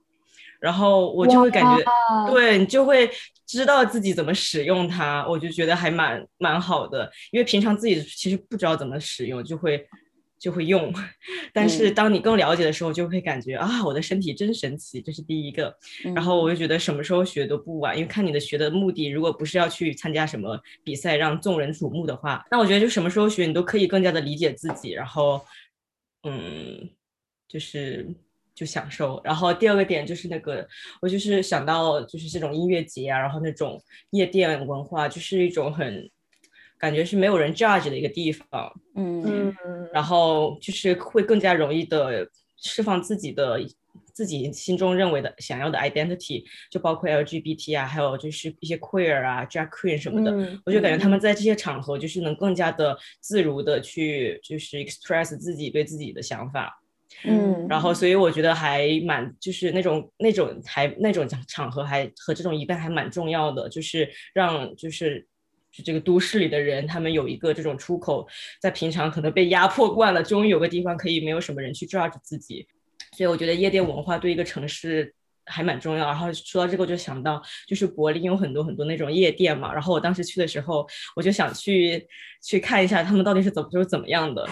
[0.60, 1.84] 然后我就会感觉
[2.30, 3.10] 对你就会
[3.46, 9.86] 知道自己怎么使用它，我就觉得还蛮蛮好的，因为平常自己其实不知道怎么使用，就会。
[10.40, 10.90] 就会用，
[11.52, 15.76] 但是当你更了解的时候，就会感觉啊，我的身体真神奇，这是第一个。
[16.14, 25.44] 然后我就觉得什么时候学都不晚，因为看你的学的目的，如果不是要去参加什么比赛让众人瞩目的话，那我觉得就什么时候学你都可以更加的理解自己，然后
[26.22, 26.88] 嗯，
[27.46, 28.08] 就是
[28.54, 29.20] 就享受。
[29.22, 30.66] 然后第二个点就是那个，
[31.02, 33.78] 我就是想到就是这种音乐节啊，然后那种
[34.12, 36.10] 夜店文化，就是一种很。
[36.80, 39.54] 感觉是没有人 judge 的一个地方，嗯，
[39.92, 43.60] 然后就是会更加容易的释放自己的
[44.14, 56.80] 自己心中认为的想要的 identity，就包括 LGBT 啊，还有就是一些 queer 啊，drag queen 什么的，我就感觉他们在这些场合就是能更加的自如的去就是 express 自己对自己的想法，
[57.24, 65.26] 嗯，然后所以我觉得还蛮就是那种那种还那种场合还和这种一 t 还蛮重要的，就是让就是。
[65.72, 68.26] 就这个都市里的人，他们有一个这种出口，
[68.60, 72.66] 在平常可能被压迫惯了，终于有个地方可以没有什么人去 judge 自己，
[73.16, 75.14] 所以我觉得夜店文化对一个城市
[75.46, 76.06] 还蛮重要。
[76.06, 82.04] 然后说到这个，我就想到就是柏林有很多很多那种夜店嘛，然后我当时去的时候，我就想去
[82.42, 84.48] 去看一下他们到底是怎么就是怎么样的。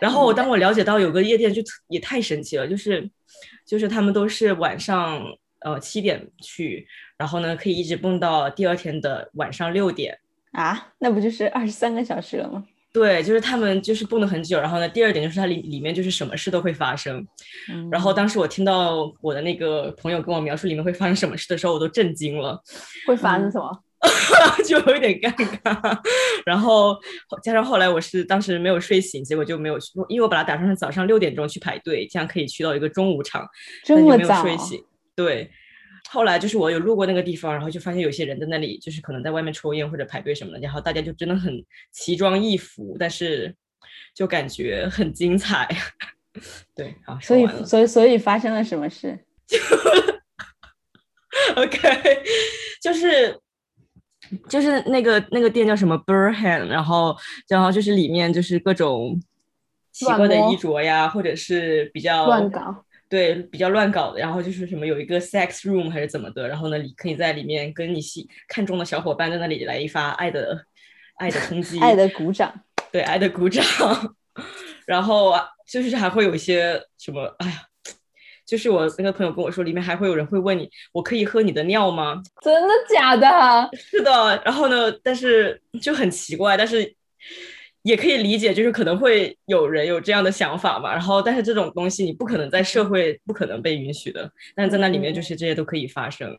[0.00, 3.10] 然后我当我了解到有个夜店就也太神奇了，就是
[3.66, 5.24] 就是他们都是晚上
[5.60, 6.86] 呃七点去，
[7.18, 10.18] 然后呢可以一直蹦到第二天的晚上六点。
[10.52, 12.64] 啊，那不就是二十三个小时了吗？
[12.92, 17.26] 对，就是他们就是蹦了很久，然后呢，第二点就是它里里面就是什么事都会发生。
[17.90, 22.62] 然后当时我听到我的那个朋友跟我描述里面会发生什么事的时候，我都震惊了。
[23.06, 23.80] 会发生什么？
[24.66, 25.98] 就有一点尴尬。
[26.44, 26.94] 然后
[27.42, 33.48] 加上后来我是当时没有睡醒，结果就没有去，因为我把它打算是早上六点钟去排队，这样可以去到一个中午场。
[33.84, 34.44] 这么早？
[35.16, 35.50] 对。
[36.12, 43.54] 后来就是我有路过那个地方，然后就发现有些人在那里，就是可能在外面抽烟或者排队什么的，然后大家就真的很奇装异服，但是
[44.14, 45.66] 就感觉很精彩。
[46.76, 49.56] 对，好，所以所以所以发生了什么事就？
[51.56, 51.78] OK，
[52.82, 53.40] 就是
[54.50, 57.16] 就是那个那个店叫什么 Burhan，然后
[57.48, 59.18] 然后就是里面就是各种
[59.92, 62.84] 奇怪的衣着呀，或者是比较乱搞。
[63.12, 70.64] 对，比较乱搞的，然后就是什么有一个 sex room 还是怎么的，然后呢，你可以在里面跟你喜看中的小伙伴在那里来一发爱的
[71.16, 72.50] 爱的冲击，爱的鼓掌，
[72.90, 73.62] 对，爱的鼓掌，
[74.86, 77.62] 然后啊，就是还会有一些什么，哎呀，
[78.46, 82.22] 就是我那个朋友跟我说，里面还会有人会问你，我可以喝你的尿吗？
[82.40, 83.70] 真的假的？
[83.76, 86.96] 是的，然后呢，但是就很奇怪，但是。
[87.82, 90.92] 也可以理解，就是可能会有人有这样的想法嘛。
[90.92, 96.36] 然后，但是这种东西你不可能在社会不可能被允许的，但是在那里面就是这些都可以发生。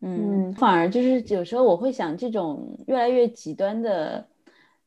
[0.00, 4.26] 嗯，反而就是有时候我会想，这种越来越极端的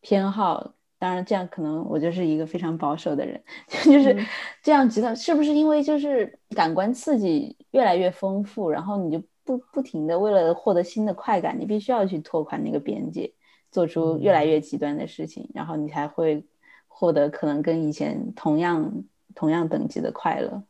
[0.02, 4.16] 偏好，当然这样可能我就是一个非常保守的人， 就是
[4.64, 13.32] 这样极端，是不是因为就是感官刺激越来越丰富，然后你就不不停的为了获得新的快感，你必须要去拓宽那个边界。
[13.72, 16.46] 做出越来越极端的事情，然后你才会
[16.88, 19.04] 获得可能跟以前同样
[19.36, 20.64] 同样等级的快乐。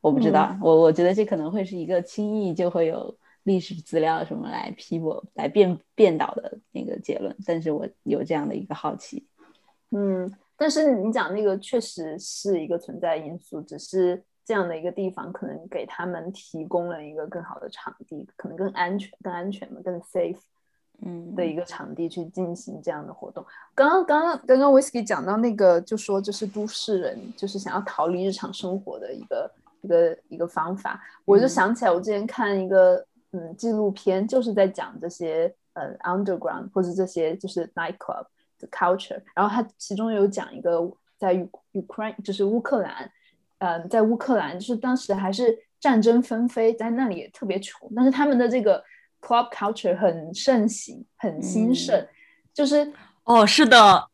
[0.00, 7.34] 我不知道，我我觉得这可能会是一个轻易就会有历史资料什么来批驳、来辩辩倒的那个结论。
[7.46, 9.24] 但是我有这样的一个好奇。
[9.90, 20.40] 嗯，但是你讲那个确实是一个存在因素，只是这样的一个地方，可能给他们提供了一个更好的场地，可能更安全、更安全嘛，更 safe，
[21.04, 23.44] 嗯的一个场地去进行这样的活动。
[23.74, 29.50] 刚刚刚刚刚刚 Whisky 讲到那个，就说这是都市人就是想要逃离日常生活的一个
[29.82, 38.26] 一个一个方法，我就想起来我之前看一个嗯纪录片，就是在讲这些呃 underground 或者这些就是 nightclub
[38.58, 40.80] 的 culture，然后它其中有讲一个
[41.18, 41.34] 在
[41.72, 43.10] Ukraine 就是乌克兰。
[43.64, 48.82] 嗯，在乌克兰，就是当时还是战争纷飞，在那里也特别穷，但是他们的这个
[49.22, 52.06] club culture 很盛行，很兴盛，
[52.52, 52.92] 就是
[53.24, 54.08] 哦，是的，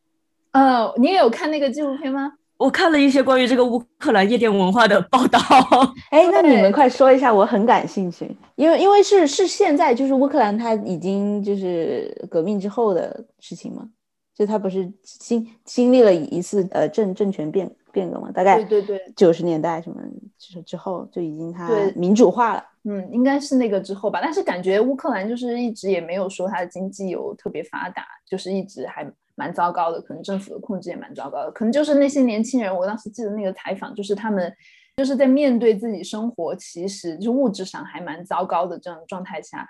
[0.52, 2.34] 呃，你也有看那个纪录片吗？
[2.59, 5.40] 我看了一些关于这个乌克兰夜店文化的报道。
[6.11, 13.88] 哎，那你们快说一下，我很感兴趣，因为因为是是现在就是乌克兰它已经就是革命之后的事情嘛，
[14.34, 17.68] 就它不是经经历了一次呃政政权变。
[17.90, 19.96] 变革嘛，大概对对对，九十年代什么
[20.38, 22.62] 之之后就已经它对民主化了。
[22.89, 24.18] 嗯，应该是那个之后吧。
[24.22, 31.51] 但是感觉乌克兰就是一直也没有说它的经济有特别发达，就是一直还蛮糟糕的，可能政府的控制也蛮糟糕的。
[31.51, 34.51] 可能就是那些年轻人，我当时记得那个采访，就是他们
[34.97, 39.68] 就是在面对自己生活其实就物质上还蛮糟糕的这样状态下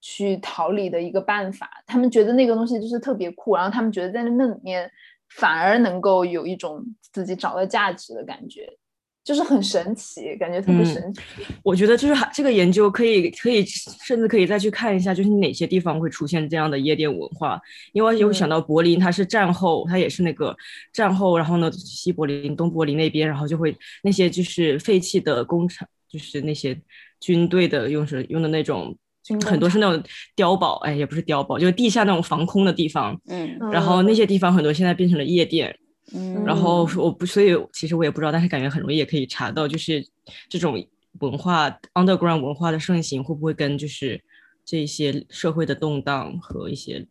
[0.00, 1.68] 去逃离的一个办法。
[1.86, 4.90] 他们觉得那个东西就是特别酷，然后他们觉得在那里面。
[5.36, 8.70] 反而能够有一种自己找到价值的感觉，
[9.24, 11.20] 就是很神奇，感觉特别神奇。
[11.62, 17.58] 我觉得就是这个研究可以可以甚至可以再去看一下，就是哪些地方会出现这样的夜店文化。
[17.92, 20.54] 因为有想到柏林，它是战后，它也是那个
[20.92, 26.78] 战后，然后呢，西柏林、东柏林那边，然后就会那些就是废弃的工厂，就是那些
[27.18, 28.94] 军队的用是用的那种。
[29.46, 30.04] 很多是那种
[30.36, 33.18] 碉堡，哎，也不是碉堡，就是地下那种防空的地方。
[33.26, 35.74] 嗯，然后那些地方很多现在变成了夜店。
[36.12, 40.04] 嗯，然后我不，所以其实我也不知道，但是感觉很容易也可以查到，就是
[40.48, 40.84] 这种
[41.20, 44.20] 文化 underground 文化的盛行会不会跟就是
[44.64, 47.06] 这些社会的动荡和一些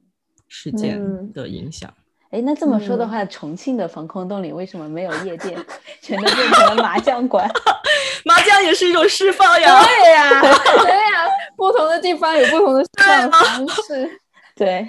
[0.48, 1.02] 事件
[1.34, 1.92] 的影响？
[2.30, 5.56] 哎，那这么说的话，重庆的防空洞里为什么没有夜店，
[6.02, 7.48] 全都变成了麻将馆？
[8.26, 9.84] 麻将也是一种释放呀！
[9.84, 10.42] 对呀，
[10.82, 12.90] 对呀，不同的地方有不同的释
[13.30, 14.20] 放方式。
[14.56, 14.88] 对，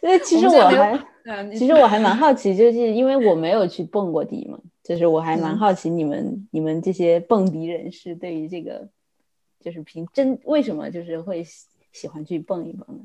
[0.00, 0.92] 那其实我还，
[1.56, 8.88] 其实我还蛮好奇，就是因为我没有去蹦过迪嘛，就是我还蛮好奇你们你们这些蹦迪人士对于这个，
[9.60, 11.44] 就是凭真为什么就是会
[11.92, 13.04] 喜欢去蹦一蹦呢？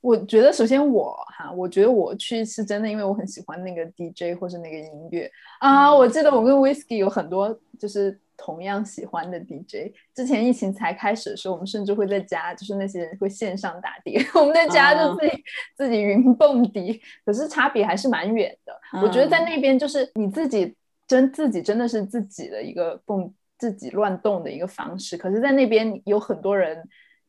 [0.00, 5.30] 我觉得首先我哈，我觉得我去是真的，因为我很喜欢那个 DJ 或是那个音乐
[5.60, 5.94] 啊。
[5.94, 9.92] 我记得我跟 Whisky 有很多就是同样喜欢的 DJ。
[10.14, 15.44] 之前疫情才开始的时候，我们甚至会在家，就是那些人会线上打碟， 我们在家就自己
[15.76, 17.00] 自己云蹦迪。
[17.24, 18.72] 可是差别还是蛮远的。
[19.02, 20.74] 我觉得在那边就是你自己
[21.06, 25.16] 真自己真的是自己的一个蹦自己乱动的一个方式。
[25.16, 26.82] 可是，在那边有很多人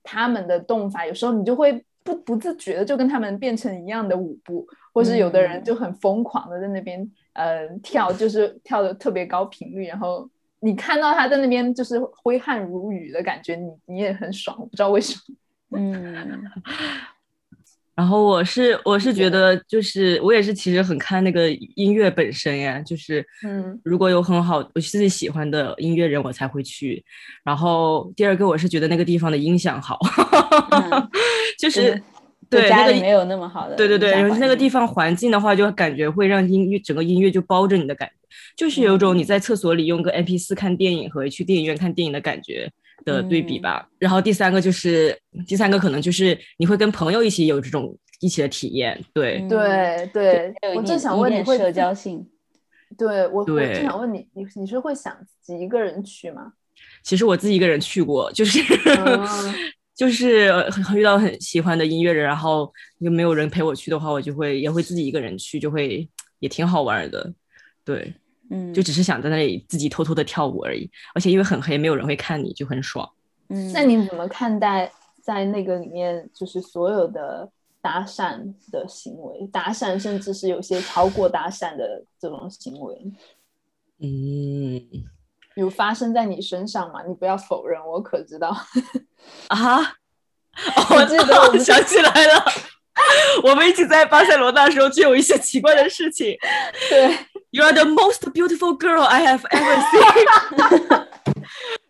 [0.04, 1.84] 他们的动法，有时候你就会。
[2.06, 10.30] 不不自觉的就跟他们变成一样的舞步，或是有的人就很疯狂的在那边呃跳，就是跳的特别高频率，然后
[10.66, 15.36] 你看到他在那边就是挥汗如雨的感觉，你你也很爽，我不知道为什么。
[15.78, 16.42] 嗯。
[17.94, 27.06] 然后我是我是觉得就是我也是其实很看那个音乐本身呀，就是嗯，如果有很好我自己喜欢的音乐人我才会去。
[27.44, 29.98] 然后第二个我是觉得那个地方的音响好，
[31.58, 32.02] 就是
[32.50, 42.72] 对家里没有那么好的，对对对，那个地方环境的话就感觉会让音乐整个音乐就包着你的感觉，就是有种你在厕所里用个 MP 四看电影和去电影院看电影的感觉。
[43.04, 45.16] 的对比吧，然后第三个就是
[45.46, 52.26] 第三个可能就是你会跟朋友一起有这种一起的体验，对对对，我正想问你会社交性，
[52.98, 56.54] 对我我正想问你，你你是会想自己一个人去吗？
[57.04, 58.60] 其实我自己一个人去过，就是
[59.96, 60.52] 就是
[60.94, 66.08] 遇到很喜欢的音乐人，然后又没有人陪我去的话，我就会也会自己一个人去，就会
[66.40, 67.34] 也挺好玩的，
[67.84, 68.14] 对。
[68.52, 73.10] 嗯，就只是想在那里自己偷偷的跳舞而已，而且因为很黑，没有人会看你，就很爽。
[73.48, 74.92] 嗯，那你怎么看待
[75.24, 77.50] 在那个里面，就是所有的
[77.82, 78.40] 搭讪
[78.72, 83.12] 的行为，搭讪甚至是有些超过搭讪的这种行为？
[83.98, 84.80] 嗯，
[85.56, 87.02] 有发生在你身上吗？
[87.08, 88.56] 你不要否认，我可知道。
[89.50, 89.94] 啊，
[90.90, 92.46] 我记得，我 想起来了，
[93.44, 96.38] 我们一起在巴塞罗那的时候就有一些奇怪的事情。
[96.90, 97.18] 对。
[97.52, 101.08] You are the most beautiful girl I have ever seen。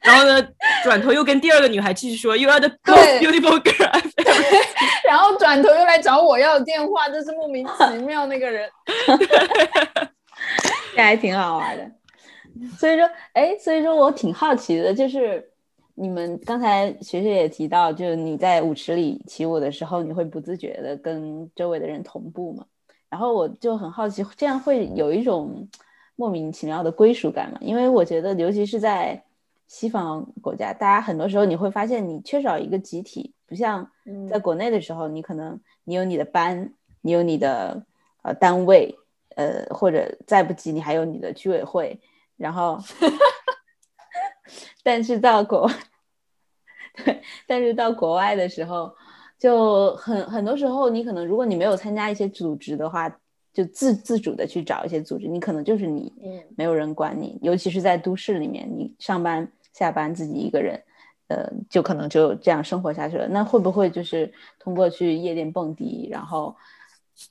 [0.01, 0.47] 然后呢，
[0.83, 4.65] 转头又跟第二个女孩继续说，You are the most beautiful girl I've ever seen。
[5.05, 8.69] 然后转头又来找我要电话，真是莫名其妙那个人。
[10.95, 11.91] 这还挺好玩的。
[12.77, 15.47] 所以说，哎，所以说我挺好奇的，就是
[15.93, 22.65] 你们刚才学学也提到，就是你在舞池里起舞的时候，你会不自觉的跟周围的人同步嘛？
[23.09, 25.67] 然后我就很好奇，这样会有一种
[26.15, 27.57] 莫名其妙的归属感嘛？
[27.61, 29.21] 因为我觉得，尤其是在
[29.67, 33.89] 西方国家，大家很多时候你会发现，你缺少一个集体，不像
[34.29, 37.83] 在国内的时候，你可能你有你的班，你有你的
[38.21, 38.93] 呃单位，
[39.35, 41.97] 呃或者再不济，你还有你的居委会，
[42.37, 42.77] 然后，
[44.83, 45.69] 但是到国，
[47.03, 48.95] 对，但是到国外的时候。
[49.37, 53.09] 就很很多时候，你可能如果你没有参加一些组织的话，
[53.53, 56.11] 就自自主的去找一些组织，你可能就是你，
[56.55, 57.37] 没有人管你。
[57.41, 60.81] 尤其是在都市里面，你上班下班自己一个人，
[61.27, 63.27] 呃，就可能就这样生活下去了。
[63.27, 66.55] 那会不会就是通过去夜店蹦迪，然后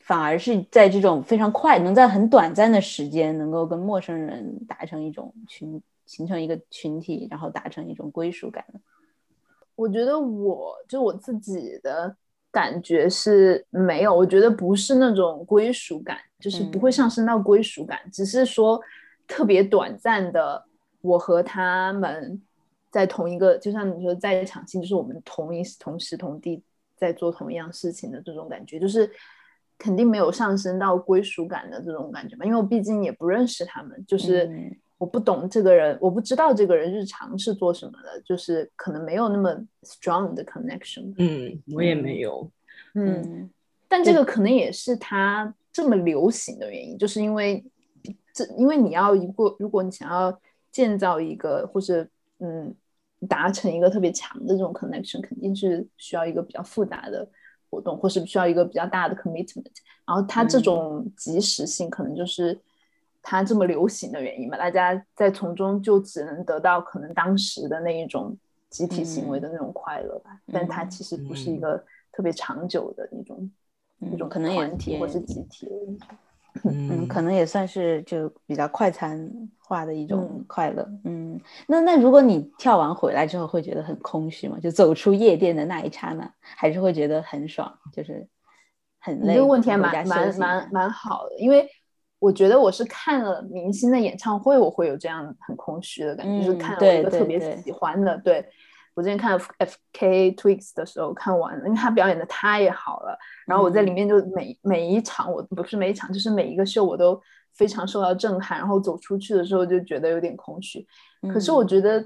[0.00, 8.80] 反而是在这种非常快，能在很短暂的时间，能够跟陌生人达成一种群，形成一个群体，然后达成一种归属感呢？
[9.76, 12.16] 我觉得我就我自己的
[12.50, 18.80] 感觉是没有，我觉得不是那种归属感，就是不会上升到归属感，只是说
[19.26, 20.64] 特别短暂的，
[21.00, 22.40] 我和他们
[22.90, 26.62] 在同一个，就像你说在一场戏，就是我们同一同时同地
[26.96, 29.10] 在做同一样事情的这种感觉，就是
[29.78, 34.76] 肯定没有上升到归属感的这种感觉吧，因为我毕竟也不认识他们，就是。
[34.96, 39.50] 我不懂这个人，我不知道这个人日常是做什么的，就是可能没有那么
[39.82, 41.12] strong 的 connection。
[41.18, 42.48] 嗯，我也没有。
[42.94, 43.50] 嗯，
[43.88, 47.62] 但这个可能也是他这么流行的原因，就是因为
[48.32, 52.06] 这，因为你要一个，如果你想要建造一个或者
[52.38, 52.72] 嗯
[53.28, 57.28] 达成一个特别强的这种 connection，肯定是需要一个比较复杂的
[57.74, 59.66] 活动，或是需要一个比较大的 commitment。
[60.06, 62.58] 然后它这种及时性，可能就是。
[63.26, 68.36] 它这么流行的原因嘛，大家在从中就只能得到可能当时的那一种
[68.68, 73.50] 集体行为的那种快乐吧，但它其实不是一个特别长久的那种
[73.96, 75.66] 那种可能团体或是集体。
[76.62, 79.28] 嗯，可能也算是就比较快餐
[79.58, 80.88] 化的一种快乐。
[81.04, 84.58] 嗯，那那如果你跳完回来之后会觉得很空虚吗？
[84.62, 88.26] 就走出夜店的那一刹那，还是会觉得很爽，就是
[89.00, 89.34] 很累？
[89.34, 91.68] 这个问题还蛮蛮蛮蛮好的，因为。
[92.20, 98.16] 我觉得我是看了明星的演唱会，我会有这样很空虚的感觉，就是看了一个特别喜欢的。
[98.24, 98.42] 对
[98.94, 103.18] 我之前看 F K Twigs 的时候看完了，因为他表演的太好了。
[103.46, 107.20] 然后我在里面就每每一场，我不是每一场，就是每一个秀我都
[107.54, 108.58] 非常受到震撼。
[108.58, 110.86] 然后走出去的时候就觉得有点空虚。
[111.32, 112.04] 可是我觉得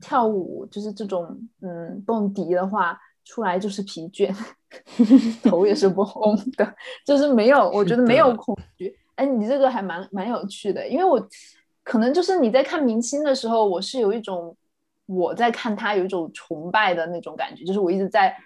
[0.00, 4.34] 跳舞就是这种嗯蹦迪的话，出来就是疲倦，
[5.42, 6.74] 头也是不红 的，
[7.06, 8.94] 就是没有，我觉得没有恐惧。
[9.14, 11.26] 哎，你这个还蛮蛮有趣的，因为我
[11.82, 14.54] 可能就是你在看明星的时候，我是有一种
[15.06, 18.36] 我在看他有一种崇拜的那种感觉，就是我一直在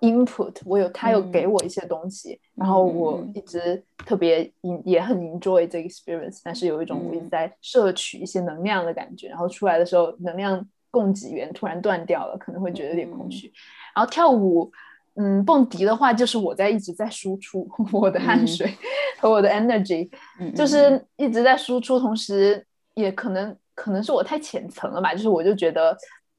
[0.00, 4.50] input，我有他有给我一些东西，然后我一直特别
[4.84, 13.52] 也很 enjoy 这个 experience，但是有一种我一直在摄取一些能量的感觉，然后出来的时候能量供给源突然断掉了，可能会觉得有点空虚，
[13.94, 14.72] 然后跳舞。
[15.18, 18.70] 嗯，蹦迪的话，就是我在一直在输出 我的汗水
[19.18, 20.10] 和我的 energy，
[20.54, 22.62] 就是一直在输出，同时
[22.92, 25.96] 也可能可能是我太浅层了吧，就是我就觉得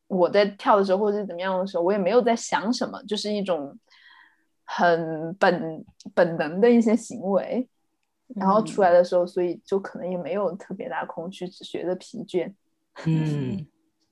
[0.07, 3.73] 我在跳的时候或者是怎么样的时候，我也没有在想什么，就是一种
[4.65, 7.65] 很本本能的一些行为，
[8.35, 12.51] 然后出来的时候，所以就可能也没有特别大空虚，只觉得疲倦。
[13.05, 13.65] 嗯，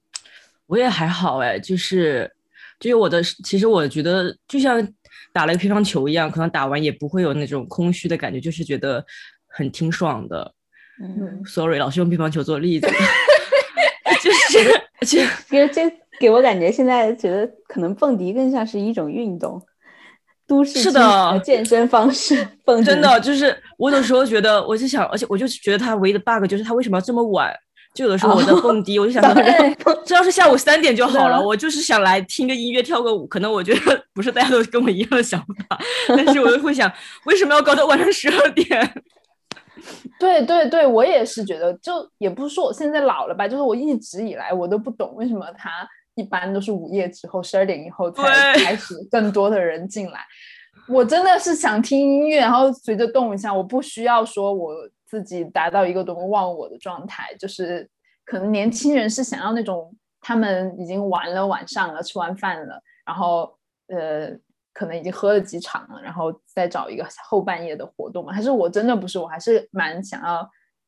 [0.67, 2.31] 我也还好哎，就是。
[2.77, 4.85] 就是我的，其实我觉得就像
[5.31, 9.03] 打了一个乒乓球一样，可能打完也不会有那种空虚的感觉，就是觉得
[9.47, 10.53] 很挺爽的。
[11.01, 12.87] 嗯，sorry，老是用乒乓球做例子，
[14.23, 14.63] 就是，
[15.05, 19.61] 就给 这给我感觉，现在觉得可能蹦迪更像是一种运动，
[20.47, 22.47] 都市是的健身方式。
[22.63, 27.53] 蹦真的就是我有时候觉得，我就想，而且我就觉得它唯一的 bug 就是它为什么要这么晚？
[27.93, 29.23] 就有的时候我在蹦迪，我就想，
[30.05, 31.41] 这要是下午三点就好了。
[31.41, 33.25] 我就是想来听个音乐，跳个舞。
[33.25, 35.39] 可能我觉得不是大家都跟我一样的想
[35.69, 35.79] 法，
[36.09, 36.91] 但是我又会想，
[37.23, 38.93] 为什么要搞到晚上十二点？
[40.19, 50.19] 对对对，我也是觉得，就也不是说我现在老了吧，就是我一直以来我都不懂为什么他一般都是午夜之后十二点以后才开始更多的人进来。
[50.87, 54.73] 我真的是想听音乐，然后随着动一下，我不需要说我。
[55.07, 57.87] 自己达到一个多么忘我的状态，就是
[58.25, 63.55] 可能年轻人是想要那种他们已经玩了晚上了，吃完饭了，然后
[63.87, 64.31] 呃
[64.75, 68.33] 可能已经喝了几场了，然后再找一个后半夜的活动嘛。
[68.33, 70.47] 还是我真的不是，我还是蛮想要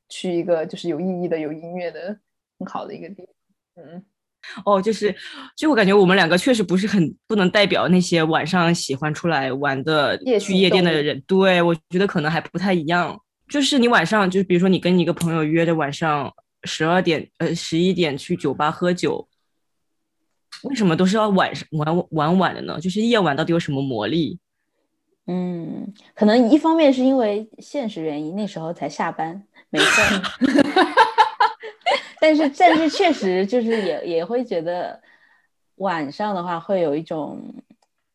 [0.09, 2.15] 去一个就是有意义的、有音乐的
[2.59, 3.85] 很好的一个地方。
[3.85, 4.03] 嗯，
[4.65, 5.15] 哦，就是
[5.55, 11.21] 就我感觉我们两个确实不是很不能代表那些晚上喜欢出来玩的去夜店的人。
[11.25, 13.17] 对，我觉得可能还不太一样。
[13.49, 16.29] 就是你晚上，就是比如说你跟你一个朋友约着晚上
[16.63, 19.25] 十二点呃十一点去酒吧喝酒，
[20.63, 22.79] 为什么都是要晚上晚晚晚的呢？
[22.79, 24.39] 就是夜晚到底有什么魔力？
[25.27, 30.01] 嗯，可能一方面是因为现实原因，那时候才下班，没事。
[32.19, 34.99] 但是但是确实就是也也会觉得
[35.75, 37.39] 晚上的话会有一种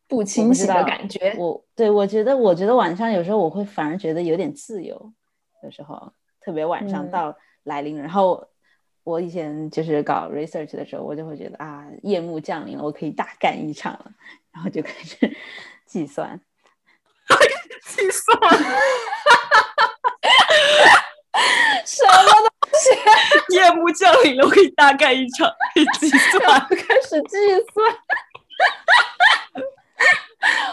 [0.09, 1.34] 不清晰的感觉。
[1.38, 5.12] 我对我觉得我觉得晚上有时候我会反而觉得有点自由。
[5.62, 8.45] 有时候特别晚上到来临，然后
[9.05, 14.12] 我以前就是搞 research 的时候，我就会觉得啊，夜幕降临了，我可以大干一场了，
[14.53, 15.16] 然后就开始
[15.86, 16.40] 计算，
[17.84, 18.38] 计算，
[21.84, 23.55] 什么东西？
[23.59, 25.53] 夜幕降临了，我可以大干一场，
[25.98, 27.36] 计算，开始计
[27.74, 27.96] 算。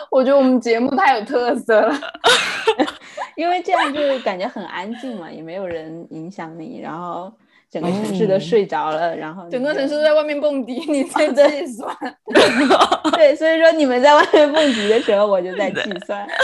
[0.10, 2.00] 我觉得我们节目太有特色了。
[3.36, 7.32] 因为这样就感觉很安静嘛，也没有人影响你，然后
[7.72, 11.96] 整个城市都睡着了，然后整个城市都在外面蹦迪，你在计算。
[13.14, 16.28] 对，所以说你们在外面蹦迪的时候，我就在计算。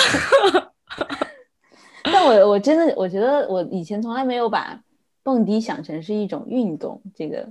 [2.04, 4.80] 但我我真的我觉得我以前从来没有把
[5.24, 7.48] 蹦迪想成是一种运动，这个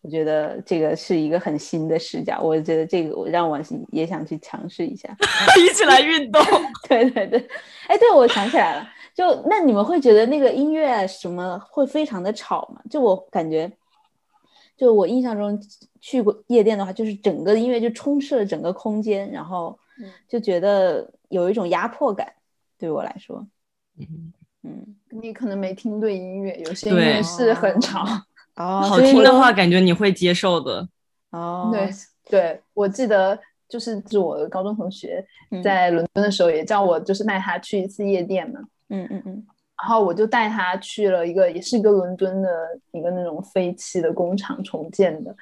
[0.00, 2.40] 我觉得这个是一个很新的视角。
[2.40, 3.60] 我觉得这个我让我
[3.92, 5.14] 也想去尝试一下，
[5.60, 6.42] 一起来运动。
[6.88, 7.46] 对对对。
[7.86, 8.88] 哎，对，我想起来了，
[9.20, 12.80] 就那你们会觉得那个音乐什么会非常的吵吗？
[12.88, 13.70] 就我感觉，
[14.78, 15.60] 就我印象中
[16.00, 19.78] 去过夜店的话，就是整个音乐就充斥了整个空间，然后
[20.26, 22.32] 就觉得有一种压迫感。
[22.78, 23.46] 对我来说，
[23.98, 28.02] 嗯嗯，你可能没听对音乐，有些音乐是很吵
[28.56, 30.88] 哦，好听的话，感觉你会接受的。
[31.28, 31.90] 哦，对
[32.30, 33.38] 对，我记得。
[33.68, 35.24] 就是是我的高中同学，
[35.62, 38.58] 在伦敦的时候也叫我，就是带他去一次夜店嘛。
[38.90, 39.46] 嗯嗯嗯。
[39.82, 42.48] 然后我就带他去了一个，也是一个伦敦的
[42.92, 45.34] 一个那种废弃的工厂重建的。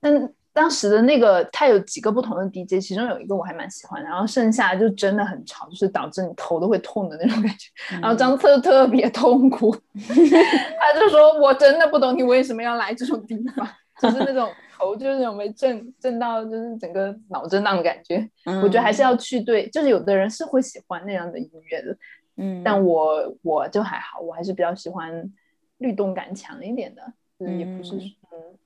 [0.00, 4.08] 但当时的那个，他有几个不同的 DJ，其中有一个我还蛮喜欢的。
[4.08, 7.68] 然后剩下就真的很吵，就是导致你头都会痛的那种感觉。
[8.00, 13.68] 然后张策特别痛苦， 他就说：“我真的不懂你为什么要来这种地方，
[14.00, 14.48] 就是那种。
[14.78, 18.28] ”头就是那种被震震到，就是整个脑震荡的感觉。
[18.62, 21.96] 我觉得还是要去对，就是有的人是会喜欢那样的音乐的，
[22.36, 25.32] 嗯，但我我就还好，我还是比较喜欢
[25.78, 28.58] 律动感强一点的，也不是，嗯，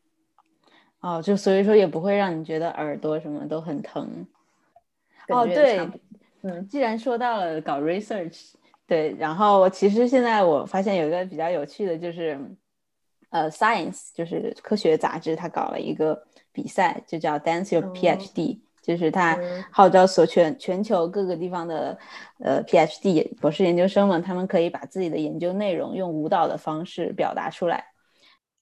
[1.01, 4.27] 哦，就所以说也不会让你觉得耳朵什么都很疼。
[5.29, 5.89] 哦，对，
[6.43, 8.53] 嗯，既然说到了搞 research，
[8.87, 12.39] 对，然后其实现在我发现有一个比较有趣的就是。
[13.33, 19.39] 呃，Science 就是科学杂志，它搞了一个比赛，就叫 Dance Your PhD，就是他
[19.71, 21.99] 号召所全全球各个地方的
[22.39, 27.85] 呃 PhD 博士研究生们，他们可以把自己的研究内容用舞蹈的方式表达出来。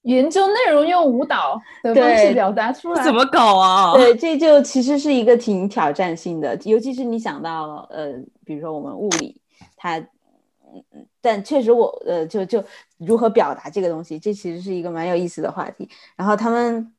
[0.02, 3.94] 研究内容用舞蹈的方式表达出来，怎么搞啊？
[3.94, 8.12] 对，这就其实是一个挺挑战性的，尤其是你想到呃，
[8.44, 9.40] 比如说我们物理，
[9.76, 9.98] 它。
[9.98, 12.62] 嗯但确实我呃就就
[12.98, 15.88] 如何表达这个东西，这其实是一个蛮有意思的话题。
[16.14, 16.92] 然后他们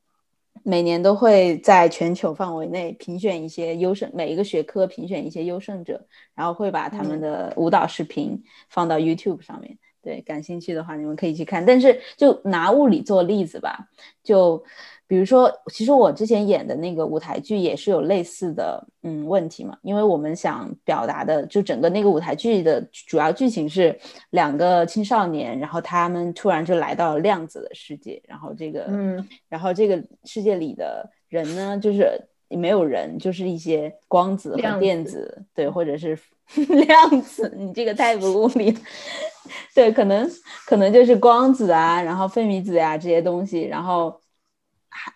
[0.63, 6.05] 每年都会在全球范围内评选一些优胜，每一个学科评选一些优胜者，
[6.35, 9.77] 然后会把他们的舞蹈视频放到 YouTube 上面。
[10.01, 11.65] 对，感兴趣的话你们可以去看。
[11.65, 13.89] 但是就拿物理做例子吧，
[14.23, 14.63] 就。
[15.09, 23.99] 比如说，其实我之前演的那个舞台剧也是有类似的嗯问题嘛，因为我们想表达的就整个那个舞台剧的主要剧情是
[24.29, 32.07] 两个青少年，然后他们突然就来到了量子的世界，然后这个嗯，然后这个世界里的人呢，就是
[32.47, 36.15] 没有人，就是一些光子和电子，对，或者是
[36.69, 38.77] 量子，你这个太不物理，
[39.73, 40.29] 对，可能
[40.67, 44.18] 可能就是光子啊，然后费米子呀这些东西，然后。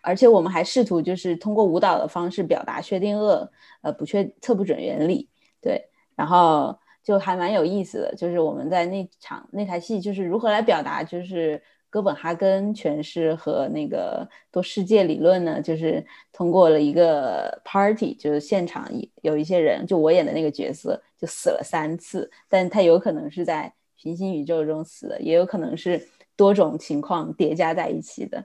[0.01, 3.47] 而且我们还试图就是通过舞蹈的方式表达薛定谔
[3.81, 5.29] 呃不确测不准原理，
[5.61, 15.61] 对，然后就还蛮有意思的，就是我们在那场那台戏就是如何来表达就是哥本哈根诠释和那个多世界理论呢？
[15.61, 18.89] 就是通过了一个 party，就是现场
[19.21, 26.03] 有一些人，就我演的那个角色就死了三次，但他有可能是在平行宇宙中死的，也有可能是
[26.35, 28.43] 多种情况叠加在一起的。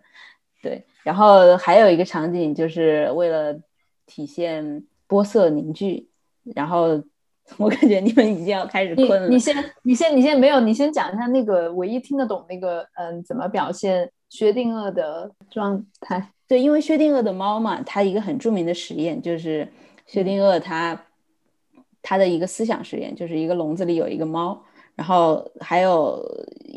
[0.62, 3.58] 对，然后还有一个场景，就是为了
[4.06, 6.08] 体现波色凝聚，
[6.54, 7.02] 然后
[7.56, 9.28] 我感觉你们已经要开始困了。
[9.28, 16.30] 你先，你先，你先没有，你先讲一下那个唯一听得懂那个，嗯，怎么表现薛定谔的状态。
[16.46, 19.66] 对，因为薛定谔的猫嘛，它一个很著名的实验就是
[20.06, 21.00] 薛定谔他
[22.02, 24.62] 他的一个思想实验，就是一个笼子里有一个猫，
[24.98, 26.20] 然后还有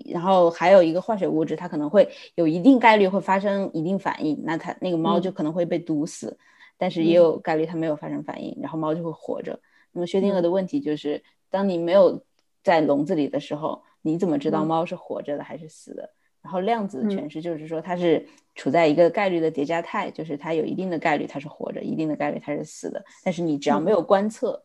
[0.06, 6.38] 然后还有一个化学物质，它可能会有一定概率会发生一定反应，那它那个猫就可能会被毒死，
[6.78, 9.60] 但是也有概率它没有发生反应，然后猫就会活着。
[9.92, 12.24] 那么薛定谔的问题就是，当你没有
[12.64, 16.08] 在笼子里的时候，你怎么知道猫是活着的还是死的？
[16.44, 23.04] 然后量子诠释就是说，它是处在一个概率的叠加态，就是它有一定的概率它是活着，一定的概率它是死的。
[23.24, 24.64] 但是你只要没有观测，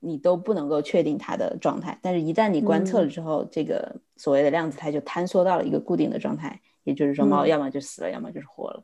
[0.00, 1.98] 你都不能够确定它的状态。
[2.02, 8.82] 但是一旦你观测了之后，这个所谓的量子态就坍缩到了一个固定的状态，也就是说猫要么就死了，要么就是活了。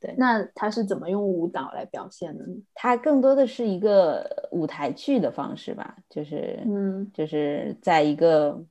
[0.00, 2.54] 对，那它是怎么用舞蹈来表现的呢？
[2.74, 8.62] 它更多的是一个舞台剧的方式吧，就是嗯，就是在一个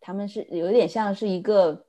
[0.00, 1.84] 他们是有点像是一个。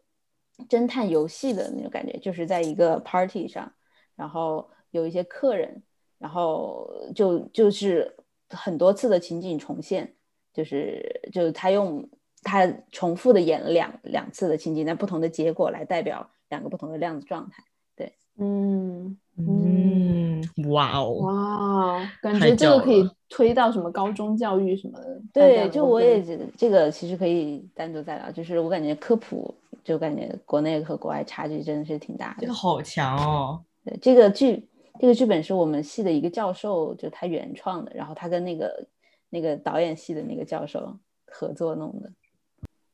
[0.70, 3.70] 侦探游戏的那种感觉，就是在一个 party 上，
[4.16, 5.84] 然后有一些客人，
[6.18, 8.16] 然后就就是
[8.50, 10.14] 很多次的情景重现，
[10.54, 12.08] 就是就是他用
[12.44, 17.64] 他重复的演了两两次的情景，在不同的结果来代表两个不同的量子状态。
[17.96, 25.22] 对，嗯嗯，哇哦哇，感觉这个可以推到什么高中教育什么的。
[25.34, 29.54] 对，就我也觉得这个其实可以单独再聊，就是我感觉科普。
[29.84, 32.38] 就感觉国内和国外差距真的是挺大的。
[32.40, 33.62] 这个好强哦！
[33.84, 34.68] 对，这个剧，
[35.00, 38.88] 这个剧本是我们系的一个教授，就他原创的，然后他跟那个
[39.30, 42.12] 那个导演系的那个教授合作弄的。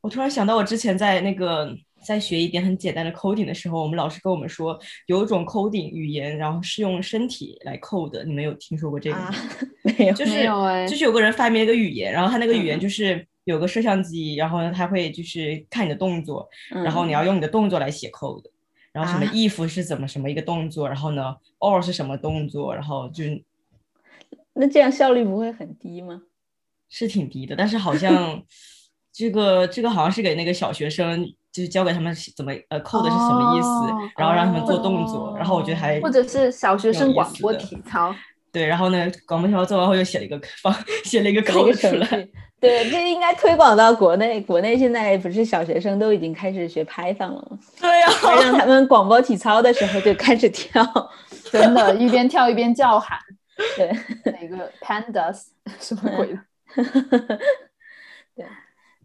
[0.01, 8.23] 我突然想到，我之前在那个在学一点很简单的 coding 的时候，我们老师跟我们说，有一种 coding 语言，然后是用身体来 code。
[8.23, 9.29] 你们有听说过这个吗？
[9.83, 10.43] 没有，就 是
[10.89, 13.25] 就是有个人发明了一个语言，然后他那个语言就是。
[13.45, 18.45] 有个摄像机，然后呢，他会就是看你的动作，然后你要用你的动作来写 code，
[18.93, 23.23] 然后什么 if 是怎么什么一个动作，然后呢 or 是什么动作，然后就
[24.53, 26.21] 那这样效率不会很低吗？
[26.89, 28.43] 是挺低的，但是好像
[29.13, 38.13] 这个这个好像是给那个小学生，就是教给他们怎么呃 code 是什么意思，然后让他们做动作，然后我觉得还或者是小学生广播体操，
[38.51, 40.73] 对，然后呢广播体操做完后又写了一个方
[41.05, 42.27] 写了一个 code 出来。
[42.61, 44.39] 对，这应该推广到国内。
[44.39, 47.57] 国内现在不是小学生都已经开始学 Python 了吗？
[47.79, 48.07] 对呀，
[48.39, 50.85] 让他们广播体操的时候就开始跳，
[51.51, 53.17] 真的，一边跳一边叫喊。
[53.75, 53.87] 对，
[54.31, 55.47] 哪个 Pandas
[55.81, 56.39] 什么鬼的？
[58.35, 58.45] 对，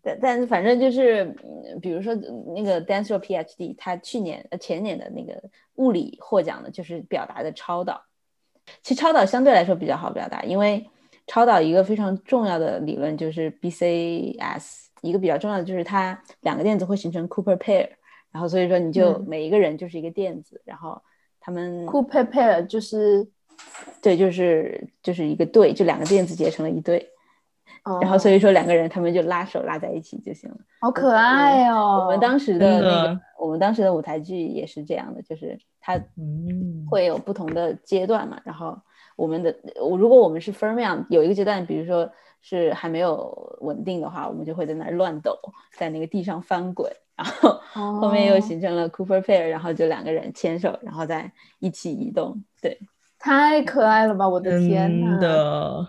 [0.03, 1.25] 但但是反正就是，
[1.81, 2.15] 比如说
[2.55, 5.43] 那个 Dance Your PhD，他去年呃前年的那个
[5.77, 8.03] 物理获奖的就是表达的超导。
[8.83, 10.87] 其实超导相对来说比较好表达，因为。
[11.27, 17.89] 超导一个非常重要的理论就是 BCS，一个比较重要的就是它两个电子会形成 Cooper pair，
[18.31, 21.03] 然后所以说你就每一个人就是一个电子，然后
[21.41, 23.27] 他们 Cooper pair 就是
[24.01, 27.11] 对，就是就是一个对，就两个电子结成了一对，
[28.01, 32.03] 然后所以说两个人他们就拉手拉在一起就行了，好可爱哦！
[32.05, 36.01] 我们当时的那个我们当时的舞台剧也是这样的，就是它
[36.89, 38.79] 会有不同的阶段嘛，然后。
[39.17, 39.55] 我们的，
[39.99, 42.09] 如果我们是 fermion，有一个阶段，比如说
[42.43, 45.37] 是还没有稳定的话，我们就会在那儿乱抖，
[45.77, 47.59] 在那个地上翻滚，然后
[47.99, 52.41] 后面又形成了 Cooper pair，然后就两个人牵手，然后再一起移动。
[52.61, 52.79] 对，
[53.19, 54.29] 太可爱了吧！
[54.29, 55.19] 我的天呐！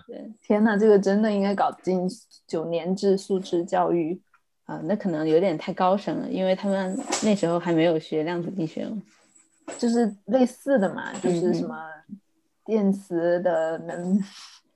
[0.08, 2.08] 对，天呐，这个真的应该搞进
[2.48, 4.20] 九年制素质教育
[4.66, 4.80] 啊！
[4.86, 8.88] 那可能有点太高深了，因为他们那时候还没有学量子力学，
[9.78, 11.76] 就是类似的嘛，就是什么。
[12.68, 14.20] 电磁的能，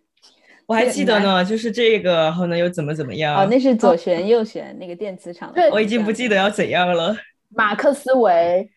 [0.65, 3.35] 我还记得呢，就是这个，然后呢又怎么怎么样？
[3.35, 5.51] 哦，那是左旋右旋那个电磁场。
[5.53, 7.15] 对，我已经不记得要怎样了。
[7.49, 8.69] 马克思韦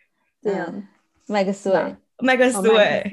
[0.42, 0.88] 这样，
[1.28, 3.12] 麦克斯韦，麦克斯韦，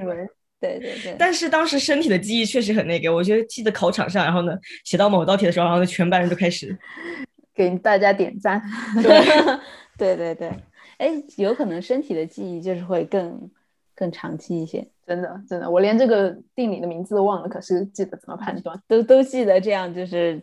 [0.59, 1.15] 对对对。
[1.19, 6.75] 但是当时身体的记忆确实很那个，我觉得记得考场上，然后呢写到某道题的时候，然后全班人都开始
[7.53, 8.59] 给大家点赞。
[9.03, 10.51] 对对对对，
[10.97, 13.47] 哎，有可能身体的记忆就是会更
[14.01, 14.83] 更长期一些。
[15.05, 19.61] 真的，真的，我连这个定理的名字都忘了，可是记得怎么判断，都都记得。
[19.61, 20.41] 这样就是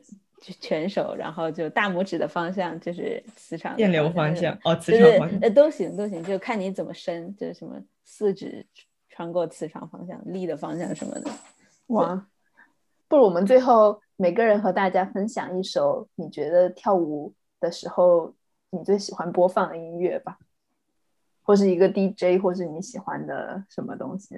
[0.61, 8.65] 全手，然后就大拇指的方向就是磁场，电流方向哦，磁场方向，呃，都行都行，就看你怎么伸，就是什么四指
[9.09, 11.31] 穿过磁场方向，力的方向什么的。
[11.89, 12.25] 哇，
[13.09, 18.33] 不如我们最后每个人和大家分享一首你觉得跳舞的时候
[18.71, 20.39] 你最喜欢播放的音乐吧。
[21.49, 24.37] 或是一个 DJ，或是你喜欢的什么东西？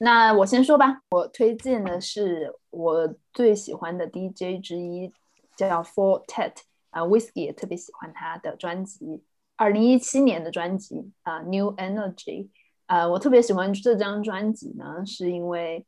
[0.00, 1.00] 那我先说吧。
[1.12, 5.10] 我推荐的是我最喜欢的 DJ 之一，
[5.56, 6.52] 叫 Four Tet
[6.90, 9.24] 啊，Whisky 也特别喜欢他的专辑
[9.56, 12.44] 二零一七年的专辑啊，《New Energy》
[12.84, 15.86] 啊，我特别喜欢这张专辑呢，是因为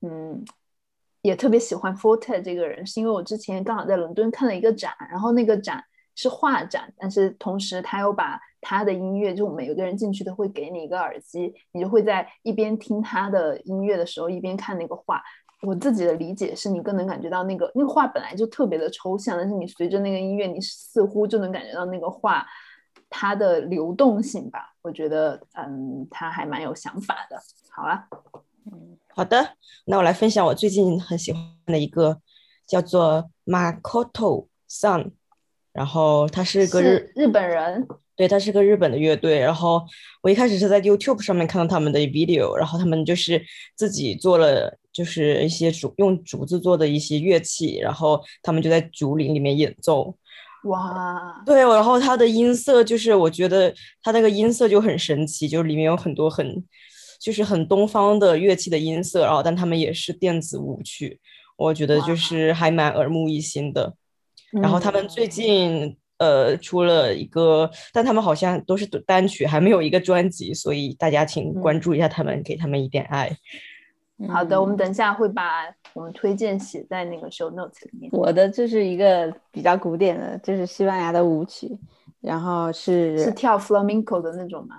[0.00, 0.44] 嗯，
[1.22, 5.84] 也特别喜欢 Forte 这个人，是因为我之前刚好在伦敦看了一个展，然后那个展
[6.18, 15.22] 是画展，但是同时他又把他的音乐，就每个人进去都会给你一个耳机，你就会在一边听他的音乐的时候，一边看那个画。
[15.62, 22.44] 我自己的理解是，你更能感觉到那个那个画本来就特别的抽象，但是你随着那个音乐，你似乎就能感觉到那个画
[23.08, 24.74] 它的流动性吧。
[24.82, 27.40] 我觉得，嗯，他还蛮有想法的。
[27.70, 28.08] 好啊，
[28.66, 29.54] 嗯，好的，
[29.84, 32.20] 那我来分享我最近很喜欢的一个
[32.66, 35.12] 叫做 Makoto Sun，
[35.78, 37.86] 然后他是个日日本人。
[38.16, 39.38] 对，他是个日本的乐队。
[39.38, 39.80] 然后
[40.22, 43.40] 我一开始是在 YouTube 上面看到他们的 video，然后他们就是
[43.76, 50.12] 自己做了，就是一些竹用竹子做的一些乐器，然后他们就在竹林里面演奏。
[50.64, 53.72] 哇，对，然后他的音色就是我觉得
[54.02, 56.64] 他那个音色就很神奇，就是里面有很多很
[57.20, 61.20] 就是很东方的乐器的音色，然后但他们也是电子舞曲，
[61.56, 63.94] 我觉得就是还蛮耳目一新的。
[64.52, 65.96] 然后他们最近。
[66.18, 73.30] 呃，出了一个，但他们好像都是单曲，还没有一个专辑，所以大家请关注一下他们，给他们一点爱。
[74.28, 78.10] 好的，我们等一下会把我们推荐写在那个 show notes 里面。
[78.12, 81.78] 我的就是一个比较古典的，就是西班牙的舞曲，
[82.20, 84.78] 然后是是跳 flamenco 的那种吗？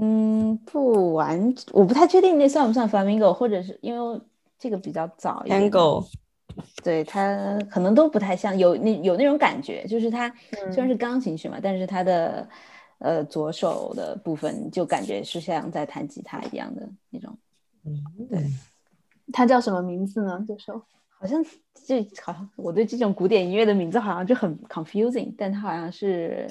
[0.00, 4.20] 嗯，不完，我不太确定那算不算 flamenco，或者是因为
[4.58, 6.04] 这个比较早，tango。
[6.82, 10.28] 对它可能都不太像，有那有那种感觉，就是它
[10.72, 12.48] 虽然是钢琴曲嘛，但是它的
[12.98, 17.36] 呃左手的部分就感觉是像在弹吉他一样的那种。
[17.84, 18.44] 嗯，对。
[19.32, 20.44] 它叫什么名字呢？
[20.46, 20.80] 这首
[21.18, 21.44] 好像
[21.86, 26.46] 这好像我对这种古典音乐的名字好像就很 confusing，但它好像是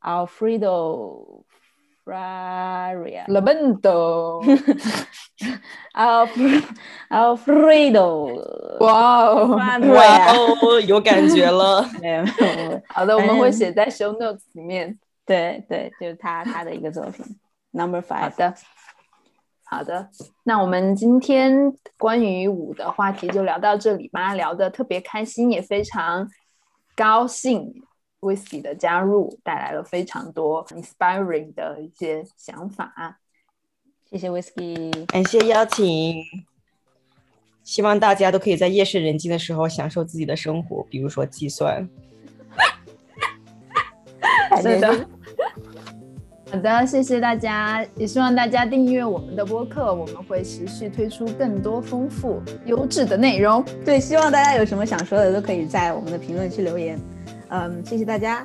[0.00, 1.42] Alfredo。
[2.06, 4.40] Fraria Lamento
[7.10, 11.82] Alfredo， 哇哦，哇哦，有感觉了。
[12.88, 14.96] 好的，我们会写在 show notes 里面。
[15.24, 17.26] 对对，就是他他的一个作品
[17.72, 18.20] ，Number Five。
[18.20, 18.54] 好的，
[19.64, 20.08] 好的。
[20.44, 26.28] 那我们今天关于舞的话题就聊到这里吧，聊得特别开心，也非常
[26.94, 27.82] 高兴。
[28.26, 33.20] Whisky 的加入带来了非常多 inspiring 的一些想法，
[34.10, 36.16] 谢谢 Whisky，感谢邀请，
[37.62, 41.88] 希望大家都可以在夜深人静的时候享受自己的生活，比如说计算。
[44.62, 45.06] 是的，
[46.50, 53.62] 好的，谢谢大家，也希望大家订阅我们的播客，我们会持续推出更多丰富优质的内容。
[53.84, 56.98] 对，希望大家有什么想说的，都可以在我们的评论区留言。
[57.48, 58.44] 嗯，谢谢大家，